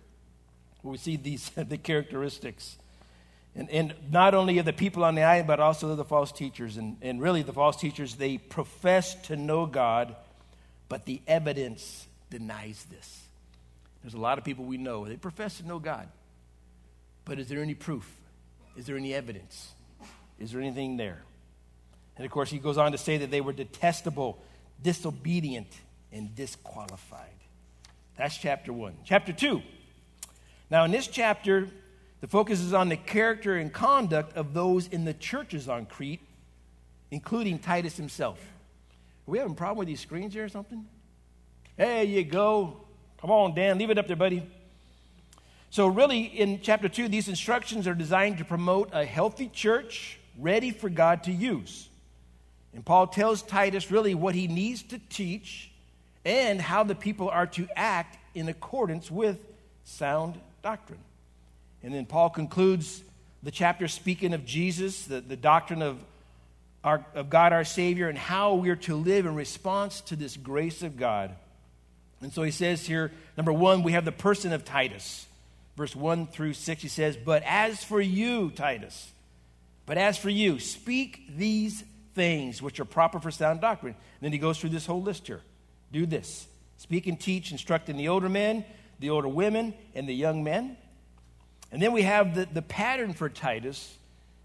[0.82, 2.76] We see these the characteristics.
[3.56, 6.76] And, and not only of the people on the island, but also the false teachers.
[6.76, 10.16] And, and really, the false teachers, they profess to know God,
[10.88, 13.22] but the evidence denies this.
[14.02, 16.08] There's a lot of people we know, they profess to know God.
[17.24, 18.10] But is there any proof?
[18.76, 19.72] Is there any evidence?
[20.38, 21.22] Is there anything there?
[22.16, 24.38] And of course, he goes on to say that they were detestable,
[24.82, 25.68] disobedient,
[26.12, 27.30] and disqualified.
[28.16, 28.94] That's chapter one.
[29.04, 29.62] Chapter two.
[30.70, 31.68] Now, in this chapter,
[32.20, 36.20] the focus is on the character and conduct of those in the churches on Crete,
[37.10, 38.38] including Titus himself.
[39.26, 40.84] Are we having a problem with these screens here or something?
[41.76, 42.76] There you go.
[43.20, 44.48] Come on, Dan, leave it up there, buddy.
[45.74, 50.70] So, really, in chapter 2, these instructions are designed to promote a healthy church ready
[50.70, 51.88] for God to use.
[52.74, 55.72] And Paul tells Titus really what he needs to teach
[56.24, 59.40] and how the people are to act in accordance with
[59.82, 61.00] sound doctrine.
[61.82, 63.02] And then Paul concludes
[63.42, 65.98] the chapter speaking of Jesus, the, the doctrine of,
[66.84, 70.36] our, of God our Savior, and how we are to live in response to this
[70.36, 71.34] grace of God.
[72.20, 75.26] And so he says here, number one, we have the person of Titus.
[75.76, 79.12] Verse 1 through 6, he says, But as for you, Titus,
[79.86, 81.84] but as for you, speak these
[82.14, 83.94] things which are proper for sound doctrine.
[83.94, 85.42] And then he goes through this whole list here
[85.92, 88.64] do this speak and teach, instructing the older men,
[88.98, 90.76] the older women, and the young men.
[91.72, 93.96] And then we have the, the pattern for Titus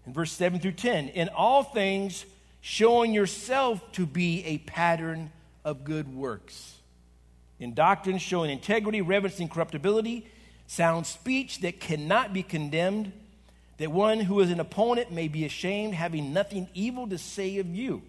[0.06, 1.08] in verse 7 through 10.
[1.08, 2.24] In all things,
[2.60, 5.30] showing yourself to be a pattern
[5.64, 6.74] of good works.
[7.58, 10.26] In doctrine, showing integrity, reverence, incorruptibility,
[10.70, 13.10] sound speech that cannot be condemned,
[13.78, 17.66] that one who is an opponent may be ashamed, having nothing evil to say of
[17.66, 18.00] you.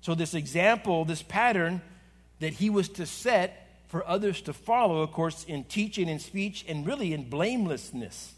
[0.00, 1.80] So, this example, this pattern,
[2.40, 6.64] that he was to set for others to follow, of course, in teaching and speech
[6.66, 8.34] and really in blamelessness.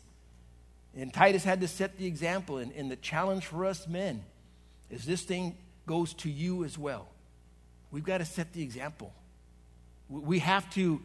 [0.95, 4.25] And Titus had to set the example, and, and the challenge for us men
[4.91, 5.57] is this thing
[5.87, 7.09] goes to you as well.
[7.91, 9.15] we've got to set the example.
[10.11, 11.01] We have to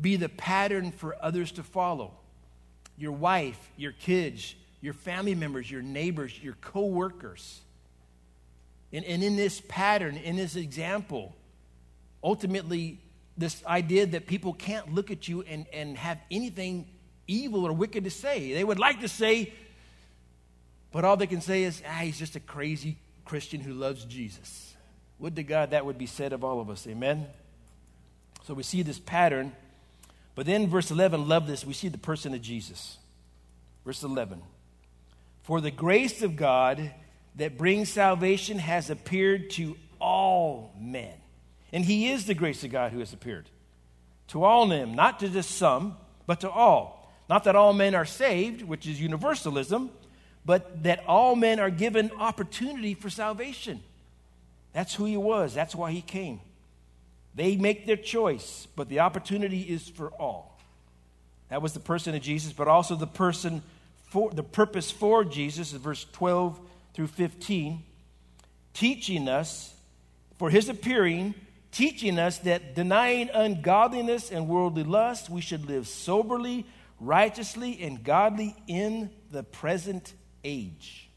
[0.00, 2.12] be the pattern for others to follow.
[2.96, 7.60] Your wife, your kids, your family members, your neighbors, your co-workers.
[8.92, 11.34] And, and in this pattern, in this example,
[12.22, 13.00] ultimately,
[13.36, 16.86] this idea that people can't look at you and, and have anything
[17.26, 18.52] evil or wicked to say.
[18.52, 19.52] They would like to say,
[20.92, 24.74] but all they can say is, ah, he's just a crazy Christian who loves Jesus.
[25.18, 26.86] Would to God that would be said of all of us.
[26.86, 27.26] Amen?
[28.44, 29.52] So we see this pattern.
[30.34, 31.64] But then, verse 11, love this.
[31.64, 32.98] We see the person of Jesus.
[33.84, 34.42] Verse 11
[35.42, 36.92] For the grace of God
[37.36, 41.14] that brings salvation has appeared to all men.
[41.72, 43.48] And he is the grace of God who has appeared
[44.28, 47.12] to all men, not to just some, but to all.
[47.28, 49.90] Not that all men are saved, which is universalism,
[50.44, 53.82] but that all men are given opportunity for salvation.
[54.72, 56.40] That's who he was, that's why he came.
[57.34, 60.60] They make their choice, but the opportunity is for all.
[61.48, 63.62] That was the person of Jesus, but also the person
[64.10, 66.60] for the purpose for Jesus, verse 12
[66.94, 67.82] through 15,
[68.72, 69.74] teaching us
[70.38, 71.34] for his appearing,
[71.72, 76.64] teaching us that denying ungodliness and worldly lust, we should live soberly,
[77.00, 80.12] righteously, and godly in the present
[80.44, 81.10] age.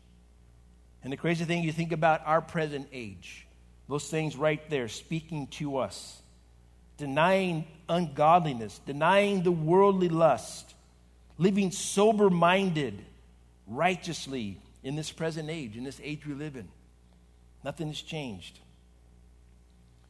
[1.04, 3.47] And the crazy thing, you think about our present age,
[3.88, 6.22] those things right there speaking to us,
[6.98, 10.74] denying ungodliness, denying the worldly lust,
[11.38, 13.00] living sober minded,
[13.68, 16.68] righteously, in this present age, in this age we live in.
[17.64, 18.60] Nothing has changed.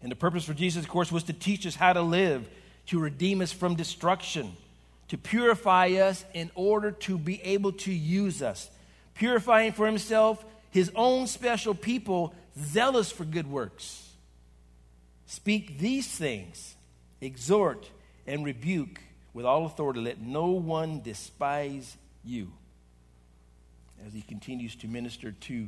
[0.01, 2.47] And the purpose for Jesus, of course, was to teach us how to live,
[2.87, 4.53] to redeem us from destruction,
[5.07, 8.69] to purify us in order to be able to use us,
[9.15, 14.11] purifying for himself his own special people, zealous for good works.
[15.25, 16.75] Speak these things,
[17.21, 17.89] exhort
[18.25, 18.99] and rebuke
[19.33, 19.99] with all authority.
[19.99, 22.51] Let no one despise you
[24.05, 25.67] as he continues to minister to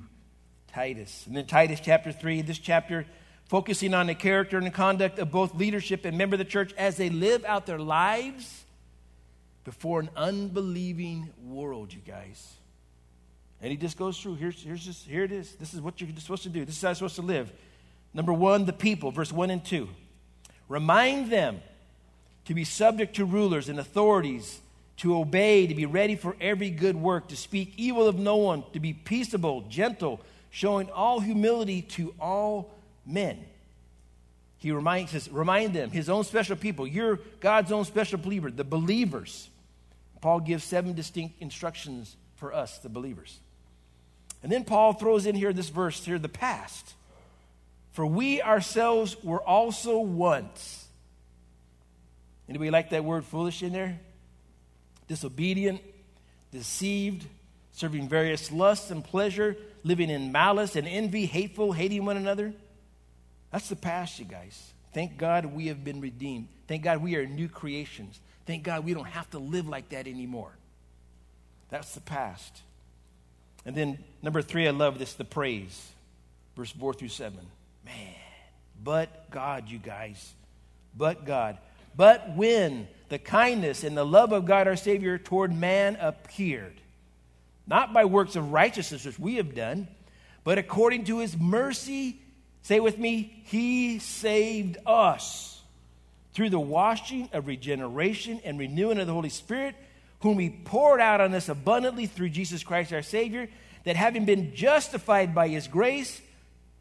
[0.68, 1.26] Titus.
[1.28, 3.06] And then Titus chapter 3, this chapter
[3.46, 6.74] focusing on the character and the conduct of both leadership and member of the church
[6.78, 8.64] as they live out their lives
[9.64, 12.59] before an unbelieving world, you guys.
[13.62, 14.36] And he just goes through.
[14.36, 15.56] Here's, here's just, here it is.
[15.56, 16.66] This is what you're supposed to do.
[16.66, 17.52] This is how you're supposed to live.
[18.14, 19.88] Number one, the people, verse 1 and 2.
[20.68, 21.62] Remind them
[22.46, 24.60] to be subject to rulers and authorities
[25.00, 28.64] to obey, to be ready for every good work, to speak evil of no one,
[28.74, 30.20] to be peaceable, gentle,
[30.50, 32.70] showing all humility to all
[33.06, 33.40] men.
[34.58, 36.86] He reminds us, remind them, his own special people.
[36.86, 39.50] You're God's own special believer, the believers.
[40.20, 43.40] Paul gives seven distinct instructions for us, the believers.
[44.42, 46.94] And then Paul throws in here this verse here, the past.
[47.92, 50.88] For we ourselves were also once.
[52.48, 54.00] Anybody like that word foolish in there?
[55.10, 55.82] disobedient,
[56.52, 57.28] deceived,
[57.74, 62.54] serving various lusts and pleasure, living in malice and envy, hateful, hating one another.
[63.52, 64.72] That's the past, you guys.
[64.94, 66.48] Thank God we have been redeemed.
[66.68, 68.22] Thank God we are new creations.
[68.46, 70.52] Thank God we don't have to live like that anymore.
[71.70, 72.62] That's the past.
[73.66, 75.92] And then number three, I love this the praise.
[76.56, 77.38] Verse 4 through 7.
[77.86, 78.16] Man,
[78.84, 80.34] but God, you guys.
[80.98, 81.58] But God.
[81.96, 86.80] But when the kindness and the love of God our Savior toward man appeared,
[87.68, 89.88] not by works of righteousness which we have done,
[90.44, 92.20] but according to his mercy,
[92.62, 95.62] say with me, he saved us
[96.34, 99.76] through the washing of regeneration and renewing of the Holy Spirit,
[100.22, 103.50] whom he poured out on us abundantly through Jesus Christ our Savior,
[103.86, 106.22] that having been justified by his grace,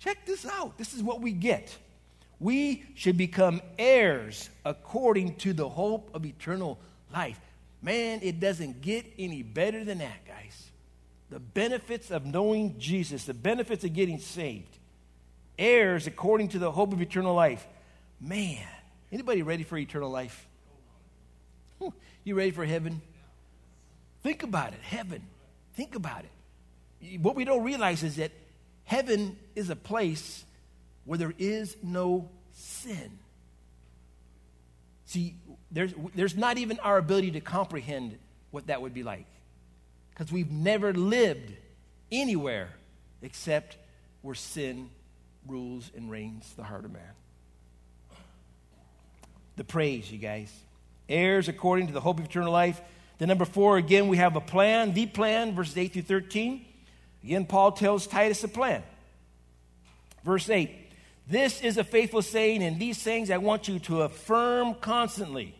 [0.01, 0.77] check this out.
[0.79, 1.77] This is what we get
[2.41, 6.79] we should become heirs according to the hope of eternal
[7.13, 7.41] life.
[7.83, 10.71] Man, it doesn't get any better than that, guys.
[11.31, 14.79] The benefits of knowing Jesus, the benefits of getting saved,
[15.59, 17.67] heirs according to the hope of eternal life.
[18.21, 18.67] Man,
[19.13, 20.47] anybody ready for eternal life?
[22.25, 23.01] You ready for heaven?
[24.23, 25.23] Think about it, heaven.
[25.75, 27.21] Think about it.
[27.21, 28.33] What we don't realize is that
[28.85, 30.45] heaven is a place
[31.05, 33.19] where there is no sin.
[35.07, 35.37] See,
[35.71, 38.19] there's, there's not even our ability to comprehend
[38.51, 39.27] what that would be like
[40.11, 41.53] because we've never lived
[42.11, 42.71] anywhere
[43.23, 43.77] except
[44.23, 44.91] where sin
[45.47, 47.03] rules and reigns the heart of man.
[49.57, 50.53] The praise, you guys.
[51.09, 52.81] Heirs according to the hope of eternal life.
[53.19, 56.65] The number four, again, we have a plan, the plan, verses 8 through 13.
[57.25, 58.83] Again, Paul tells Titus a plan.
[60.25, 60.71] Verse 8
[61.27, 65.55] This is a faithful saying, and these things I want you to affirm constantly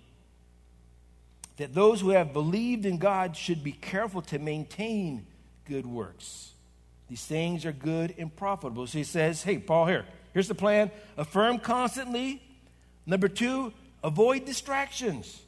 [1.57, 5.27] that those who have believed in God should be careful to maintain
[5.65, 6.53] good works.
[7.09, 8.87] These things are good and profitable.
[8.87, 12.43] So he says, Hey, Paul, here, here's the plan affirm constantly.
[13.05, 13.73] Number two,
[14.05, 15.41] avoid distractions.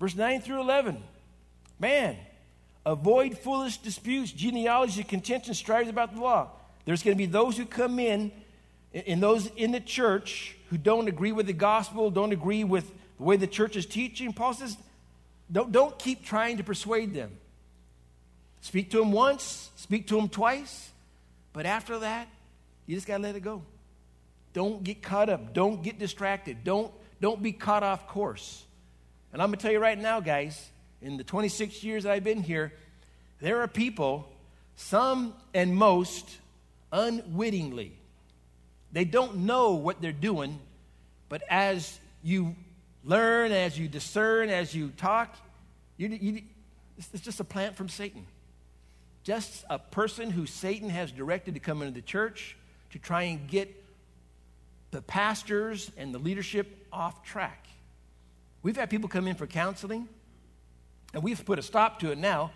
[0.00, 1.02] Verse 9 through 11.
[1.78, 2.16] Man,
[2.86, 6.50] avoid foolish disputes, genealogy, contention, strives about the law.
[6.84, 8.32] There's going to be those who come in,
[8.92, 13.22] and those in the church who don't agree with the gospel, don't agree with the
[13.22, 14.32] way the church is teaching.
[14.32, 14.76] Paul says,
[15.50, 17.30] don't, don't keep trying to persuade them.
[18.60, 20.90] Speak to them once, speak to them twice,
[21.52, 22.28] but after that,
[22.86, 23.62] you just got to let it go.
[24.52, 25.52] Don't get caught up.
[25.52, 26.64] Don't get distracted.
[26.64, 28.64] Don't, don't be caught off course.
[29.32, 30.68] And I'm going to tell you right now, guys,
[31.02, 32.72] in the 26 years I've been here,
[33.40, 34.28] there are people,
[34.76, 36.38] some and most,
[36.92, 37.92] unwittingly.
[38.92, 40.58] They don't know what they're doing,
[41.28, 42.54] but as you
[43.04, 45.36] learn, as you discern, as you talk.
[45.96, 46.42] You, you,
[47.12, 48.26] it's just a plant from Satan.
[49.24, 52.56] Just a person who Satan has directed to come into the church
[52.90, 53.82] to try and get
[54.90, 57.66] the pastors and the leadership off track.
[58.62, 60.08] We've had people come in for counseling,
[61.12, 62.50] and we've put a stop to it now,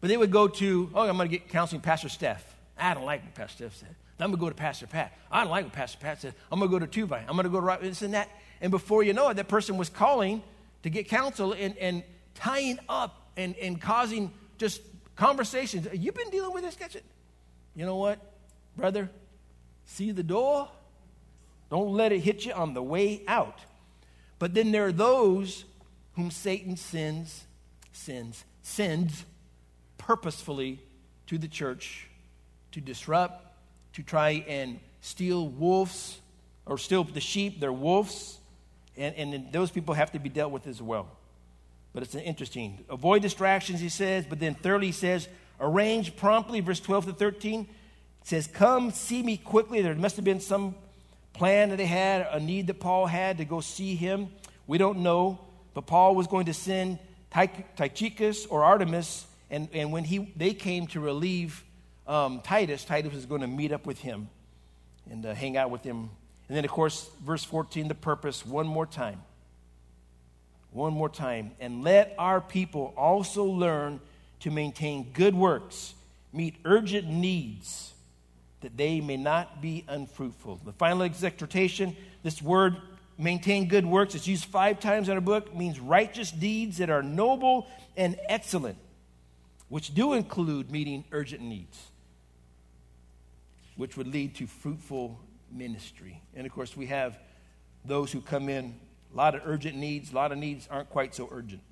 [0.00, 2.44] but they would go to, oh, I'm going to get counseling Pastor Steph.
[2.76, 3.94] I don't like what Pastor Steph said.
[4.18, 5.12] I'm going to go to Pastor Pat.
[5.30, 6.34] I don't like what Pastor Pat said.
[6.50, 7.20] I'm going to go to Tubai.
[7.20, 8.28] I'm going to go to this and that.
[8.60, 10.42] And before you know it, that person was calling
[10.82, 12.02] to get counsel and, and
[12.34, 14.80] tying up and, and causing just
[15.16, 15.88] conversations.
[15.92, 17.04] You've been dealing with this, catch it.
[17.74, 18.18] You know what,
[18.76, 19.10] brother?
[19.86, 20.68] See the door?
[21.70, 23.58] Don't let it hit you on the way out.
[24.38, 25.64] But then there are those
[26.14, 27.44] whom Satan sends,
[27.94, 29.24] sends, sins
[29.98, 30.80] purposefully
[31.26, 32.08] to the church
[32.72, 33.46] to disrupt,
[33.94, 36.20] to try and steal wolves
[36.66, 38.38] or steal the sheep, they're wolves.
[38.96, 41.08] And, and those people have to be dealt with as well.
[41.92, 42.84] But it's interesting.
[42.88, 45.28] Avoid distractions, he says, but then thirdly, he says,
[45.60, 47.60] arrange promptly, verse 12 to 13.
[47.60, 47.68] It
[48.22, 49.82] says, Come see me quickly.
[49.82, 50.74] There must have been some
[51.32, 54.28] plan that they had, a need that Paul had to go see him.
[54.66, 55.38] We don't know,
[55.74, 56.98] but Paul was going to send
[57.34, 61.64] Tychicus or Artemas, and, and when he, they came to relieve
[62.06, 64.28] um, Titus, Titus was going to meet up with him
[65.10, 66.10] and uh, hang out with him
[66.48, 69.22] and then, of course, verse 14, the purpose, one more time.
[70.72, 71.52] One more time.
[71.58, 74.00] And let our people also learn
[74.40, 75.94] to maintain good works,
[76.32, 77.92] meet urgent needs,
[78.60, 80.60] that they may not be unfruitful.
[80.64, 82.76] The final exhortation, this word,
[83.18, 87.02] maintain good works, it's used five times in our book, means righteous deeds that are
[87.02, 88.76] noble and excellent,
[89.68, 91.78] which do include meeting urgent needs,
[93.76, 95.18] which would lead to fruitful
[95.50, 96.20] ministry.
[96.34, 97.18] And of course, we have
[97.84, 98.74] those who come in,
[99.12, 101.62] a lot of urgent needs, a lot of needs aren't quite so urgent.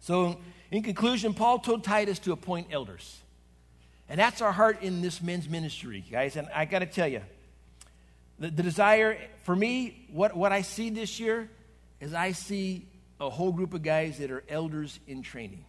[0.00, 0.40] So,
[0.72, 3.20] in conclusion, Paul told Titus to appoint elders.
[4.08, 6.36] And that's our heart in this men's ministry, guys.
[6.36, 7.22] And I got to tell you,
[8.42, 11.48] the, the desire for me, what, what I see this year
[12.00, 12.88] is I see
[13.20, 15.64] a whole group of guys that are elders in training.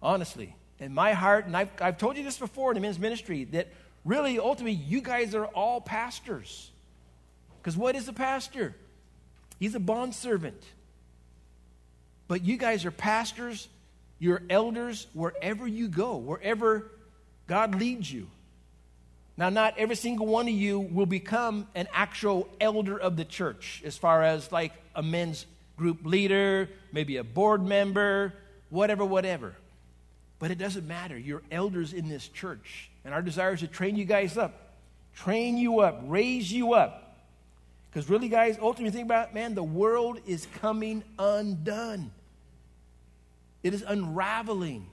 [0.00, 0.54] Honestly.
[0.78, 3.68] In my heart, and I've, I've told you this before in the men's ministry, that
[4.04, 6.70] really, ultimately, you guys are all pastors.
[7.58, 8.76] Because what is a pastor?
[9.58, 10.62] He's a bondservant.
[12.28, 13.68] But you guys are pastors,
[14.18, 16.92] you're elders wherever you go, wherever
[17.48, 18.28] God leads you.
[19.38, 23.82] Now, not every single one of you will become an actual elder of the church,
[23.84, 25.44] as far as like a men's
[25.76, 28.32] group leader, maybe a board member,
[28.70, 29.54] whatever, whatever.
[30.38, 31.18] But it doesn't matter.
[31.18, 32.90] You're elders in this church.
[33.04, 34.74] And our desire is to train you guys up,
[35.14, 37.02] train you up, raise you up.
[37.90, 42.10] Because really, guys, ultimately, think about it, man, the world is coming undone.
[43.62, 44.86] It is unraveling.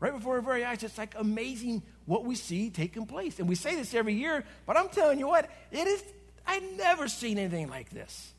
[0.00, 3.38] Right before our very eyes, it's like amazing what we see taking place.
[3.38, 6.02] And we say this every year, but I'm telling you what, it is,
[6.46, 8.32] I've never seen anything like this.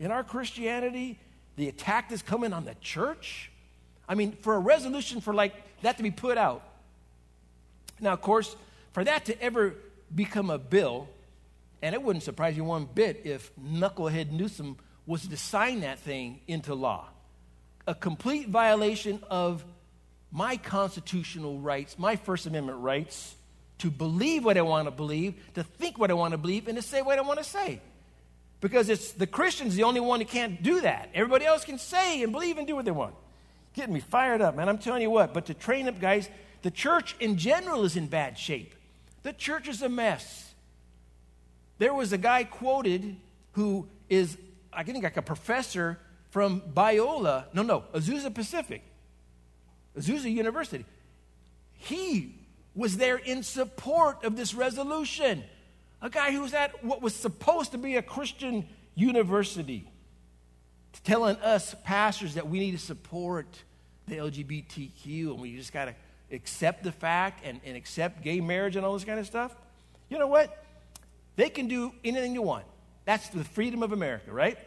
[0.00, 1.18] In our Christianity,
[1.56, 3.50] the attack that's coming on the church,
[4.08, 6.62] I mean, for a resolution for like that to be put out,
[8.00, 8.56] now, of course,
[8.92, 9.74] for that to ever
[10.12, 11.08] become a bill,
[11.80, 14.76] and it wouldn't surprise you one bit if Knucklehead Newsom
[15.06, 17.06] was to sign that thing into law.
[17.86, 19.64] A complete violation of
[20.32, 23.36] my constitutional rights, my First Amendment rights,
[23.78, 26.76] to believe what I want to believe, to think what I want to believe, and
[26.76, 27.80] to say what I want to say.
[28.60, 31.10] Because it's the Christians the only one who can't do that.
[31.14, 33.14] Everybody else can say and believe and do what they want.
[33.74, 34.68] Getting me fired up, man.
[34.68, 35.34] I'm telling you what.
[35.34, 36.28] But to train up guys
[36.62, 38.74] the church in general is in bad shape.
[39.24, 40.54] The church is a mess.
[41.78, 43.16] There was a guy quoted
[43.52, 44.38] who is,
[44.72, 45.98] I think, like a professor
[46.30, 48.82] from Biola, no, no, Azusa Pacific,
[49.98, 50.84] Azusa University.
[51.74, 52.34] He
[52.74, 55.44] was there in support of this resolution.
[56.00, 59.88] A guy who was at what was supposed to be a Christian university,
[61.04, 63.46] telling us pastors that we need to support
[64.08, 65.94] the LGBTQ and we just got to
[66.32, 69.54] accept the fact and, and accept gay marriage and all this kind of stuff.
[70.08, 70.64] You know what?
[71.36, 72.64] They can do anything you want.
[73.04, 74.58] That's the freedom of America, right?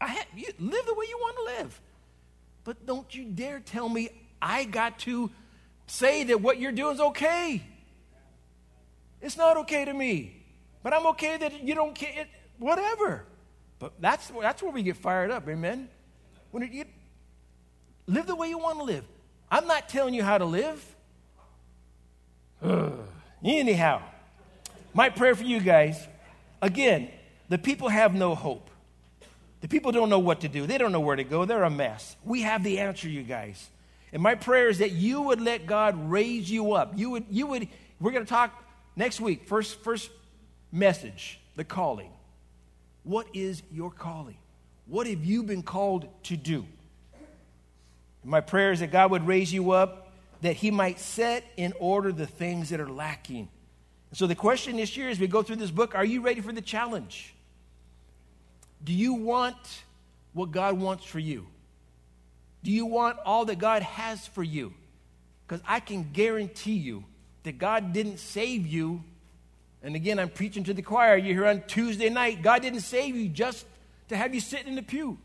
[0.00, 1.80] I you, live the way you want to live.
[2.64, 5.30] But don't you dare tell me I got to
[5.86, 7.62] say that what you're doing is okay.
[9.20, 10.36] It's not okay to me.
[10.82, 12.26] But I'm okay that you don't care,
[12.58, 13.24] whatever.
[13.78, 15.88] But that's, that's where we get fired up, amen?
[16.50, 16.84] When you
[18.06, 19.04] live the way you want to live.
[19.50, 20.84] I'm not telling you how to live.
[23.44, 24.02] Anyhow,
[24.94, 26.06] my prayer for you guys
[26.62, 27.10] again,
[27.48, 28.69] the people have no hope.
[29.60, 30.66] The people don't know what to do.
[30.66, 31.44] They don't know where to go.
[31.44, 32.16] They're a mess.
[32.24, 33.68] We have the answer, you guys.
[34.12, 36.92] And my prayer is that you would let God raise you up.
[36.96, 37.68] You would, you would,
[38.00, 38.52] we're going to talk
[38.96, 40.10] next week, first, first
[40.72, 42.10] message, the calling.
[43.04, 44.36] What is your calling?
[44.86, 46.66] What have you been called to do?
[48.24, 52.12] My prayer is that God would raise you up, that He might set in order
[52.12, 53.48] the things that are lacking.
[54.10, 56.40] And So, the question this year as we go through this book are you ready
[56.40, 57.34] for the challenge?
[58.82, 59.56] Do you want
[60.32, 61.46] what God wants for you?
[62.62, 64.72] Do you want all that God has for you?
[65.46, 67.04] Because I can guarantee you
[67.42, 69.02] that God didn't save you.
[69.82, 71.16] And again, I'm preaching to the choir.
[71.16, 72.42] You're here on Tuesday night.
[72.42, 73.64] God didn't save you just
[74.08, 75.18] to have you sitting in the pew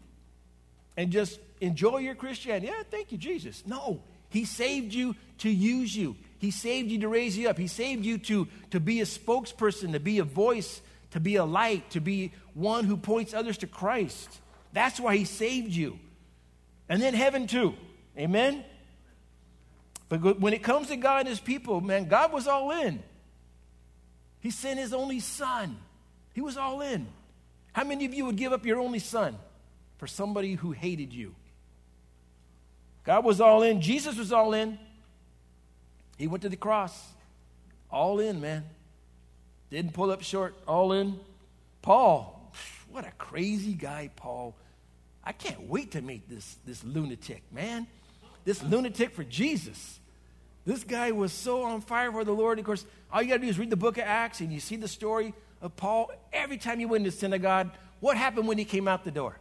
[0.97, 2.67] and just enjoy your Christianity.
[2.67, 3.63] Yeah, thank you, Jesus.
[3.65, 6.15] No, He saved you to use you.
[6.37, 7.57] He saved you to raise you up.
[7.57, 10.81] He saved you to, to be a spokesperson, to be a voice,
[11.15, 14.29] to be a light, to be one who points others to Christ.
[14.71, 15.97] That's why He saved you
[16.89, 17.73] and then heaven too.
[18.17, 18.63] Amen?
[20.07, 23.01] But when it comes to God and his people, man, God was all in.
[24.39, 25.77] He sent his only son.
[26.33, 27.07] He was all in.
[27.73, 29.37] How many of you would give up your only son
[29.97, 31.33] for somebody who hated you?
[33.03, 33.81] God was all in.
[33.81, 34.77] Jesus was all in.
[36.17, 37.09] He went to the cross.
[37.91, 38.63] All in, man.
[39.69, 40.55] Didn't pull up short.
[40.67, 41.19] All in.
[41.81, 42.53] Paul,
[42.89, 44.55] what a crazy guy Paul
[45.25, 47.87] I can't wait to meet this, this lunatic, man.
[48.43, 49.99] This lunatic for Jesus.
[50.65, 52.59] This guy was so on fire for the Lord.
[52.59, 54.59] Of course, all you got to do is read the book of Acts and you
[54.59, 56.11] see the story of Paul.
[56.31, 59.39] Every time he went into synagogue, what happened when he came out the door?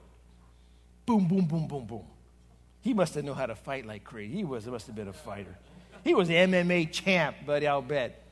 [1.05, 2.07] Boom, boom, boom, boom, boom.
[2.81, 4.37] He must have known how to fight like crazy.
[4.37, 5.59] He was, must have been a fighter.
[6.03, 8.24] He was the MMA champ, buddy, I'll bet.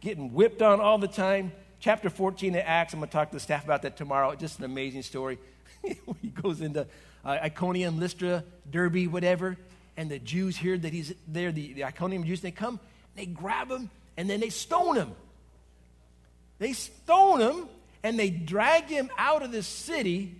[0.00, 1.52] Getting whipped on all the time.
[1.78, 4.34] Chapter 14 of Acts, I'm going to talk to the staff about that tomorrow.
[4.34, 5.38] Just an amazing story.
[5.82, 6.86] he goes into
[7.24, 9.56] uh, Iconium, Lystra, Derbe, whatever,
[9.96, 12.80] and the Jews hear that he's there, the, the Iconium Jews, they come,
[13.16, 15.12] they grab him, and then they stone him.
[16.58, 17.68] They stone him,
[18.02, 20.34] and they drag him out of the city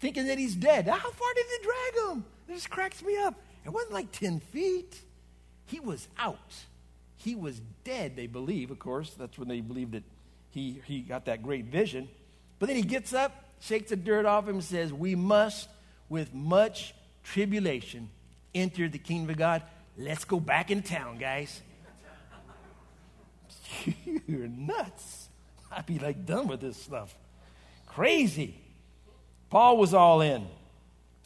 [0.00, 0.86] thinking that he's dead.
[0.86, 2.24] How far did they drag him?
[2.46, 3.34] This cracks me up.
[3.64, 5.00] It wasn't like 10 feet.
[5.66, 6.54] He was out.
[7.24, 9.14] He was dead, they believe, of course.
[9.14, 10.02] That's when they believe that
[10.50, 12.06] he, he got that great vision.
[12.58, 15.70] But then he gets up, shakes the dirt off him, and says, We must,
[16.10, 18.10] with much tribulation,
[18.54, 19.62] enter the kingdom of God.
[19.96, 21.62] Let's go back in town, guys.
[24.26, 25.30] You're nuts.
[25.72, 27.16] I'd be like done with this stuff.
[27.86, 28.54] Crazy.
[29.48, 30.46] Paul was all in.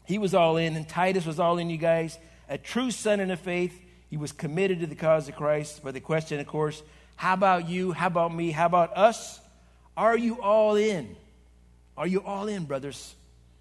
[0.05, 2.21] He was all in, and Titus was all in, you guys.
[2.49, 3.77] A true son in the faith.
[4.11, 5.81] He was committed to the cause of Christ.
[5.83, 6.83] But the question, of course,
[7.17, 7.93] how about you?
[7.93, 8.51] How about me?
[8.51, 9.41] How about us?
[9.97, 11.17] Are you all in?
[11.97, 13.15] Are you all in, brothers?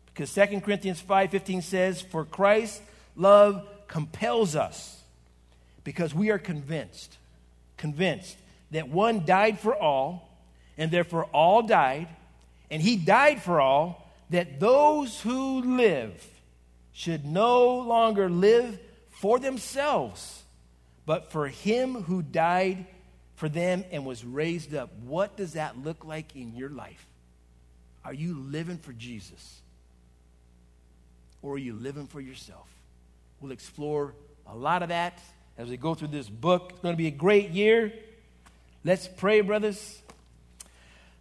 [0.05, 2.81] Because 2 Corinthians 5:15 says, "For Christ's
[3.15, 5.01] love compels us,
[5.83, 7.17] because we are convinced,
[7.77, 8.37] convinced
[8.71, 10.29] that one died for all,
[10.77, 12.07] and therefore all died,
[12.69, 16.27] and he died for all, that those who live
[16.93, 18.79] should no longer live
[19.19, 20.43] for themselves,
[21.05, 22.85] but for him who died
[23.35, 27.05] for them and was raised up." What does that look like in your life?
[28.03, 29.61] Are you living for Jesus?
[31.41, 32.67] Or are you living for yourself?
[33.39, 34.15] We'll explore
[34.45, 35.19] a lot of that
[35.57, 36.71] as we go through this book.
[36.71, 37.93] It's going to be a great year.
[38.83, 40.01] Let's pray, brothers.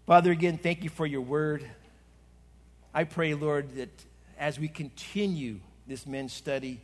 [0.06, 1.68] Father, again, thank you for your word.
[2.94, 3.90] I pray, Lord, that
[4.38, 6.80] as we continue this men's study,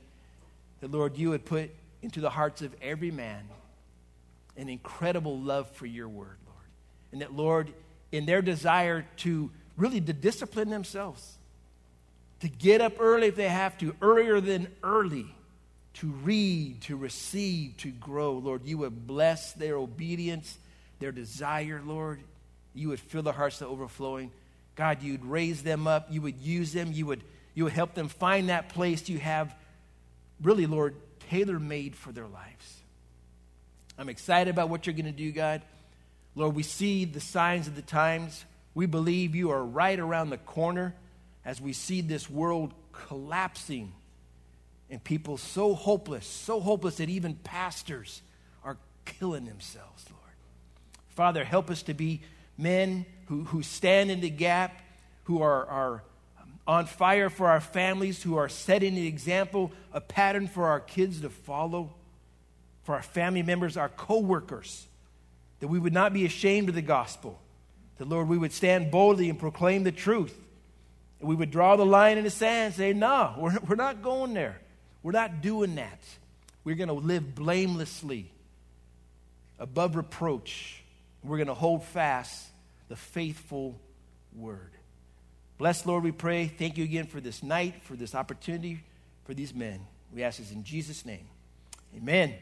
[0.82, 1.70] that, Lord, you would put
[2.02, 3.48] into the hearts of every man
[4.56, 6.66] an incredible love for your word, Lord.
[7.12, 7.72] And that, Lord,
[8.10, 11.38] in their desire to really to discipline themselves,
[12.40, 15.26] to get up early if they have to, earlier than early,
[15.94, 18.32] to read, to receive, to grow.
[18.32, 20.58] Lord, you would bless their obedience,
[20.98, 22.20] their desire, Lord.
[22.74, 24.32] You would fill their hearts to overflowing.
[24.74, 27.22] God, you'd raise them up, you would use them, you would,
[27.54, 29.54] you would help them find that place you have,
[30.42, 30.94] really, Lord,
[31.30, 32.80] tailor made for their lives.
[33.98, 35.62] I'm excited about what you're going to do, God.
[36.34, 38.44] Lord, we see the signs of the times.
[38.74, 40.94] We believe you are right around the corner
[41.44, 43.92] as we see this world collapsing
[44.90, 48.22] and people so hopeless, so hopeless that even pastors
[48.64, 50.34] are killing themselves, Lord.
[51.08, 52.22] Father, help us to be
[52.58, 54.82] men who, who stand in the gap,
[55.24, 56.02] who are, are
[56.66, 61.20] on fire for our families, who are setting an example, a pattern for our kids
[61.22, 61.92] to follow,
[62.84, 64.86] for our family members, our co workers,
[65.60, 67.40] that we would not be ashamed of the gospel,
[67.98, 70.36] that, Lord, we would stand boldly and proclaim the truth.
[71.20, 74.02] And we would draw the line in the sand and say, No, we're, we're not
[74.02, 74.60] going there.
[75.02, 76.00] We're not doing that.
[76.64, 78.30] We're going to live blamelessly,
[79.58, 80.80] above reproach.
[81.24, 82.46] We're going to hold fast
[82.88, 83.80] the faithful
[84.36, 84.70] word.
[85.58, 86.46] Bless, Lord, we pray.
[86.46, 88.82] Thank you again for this night, for this opportunity,
[89.24, 89.80] for these men.
[90.12, 91.26] We ask this in Jesus' name.
[91.96, 92.34] Amen.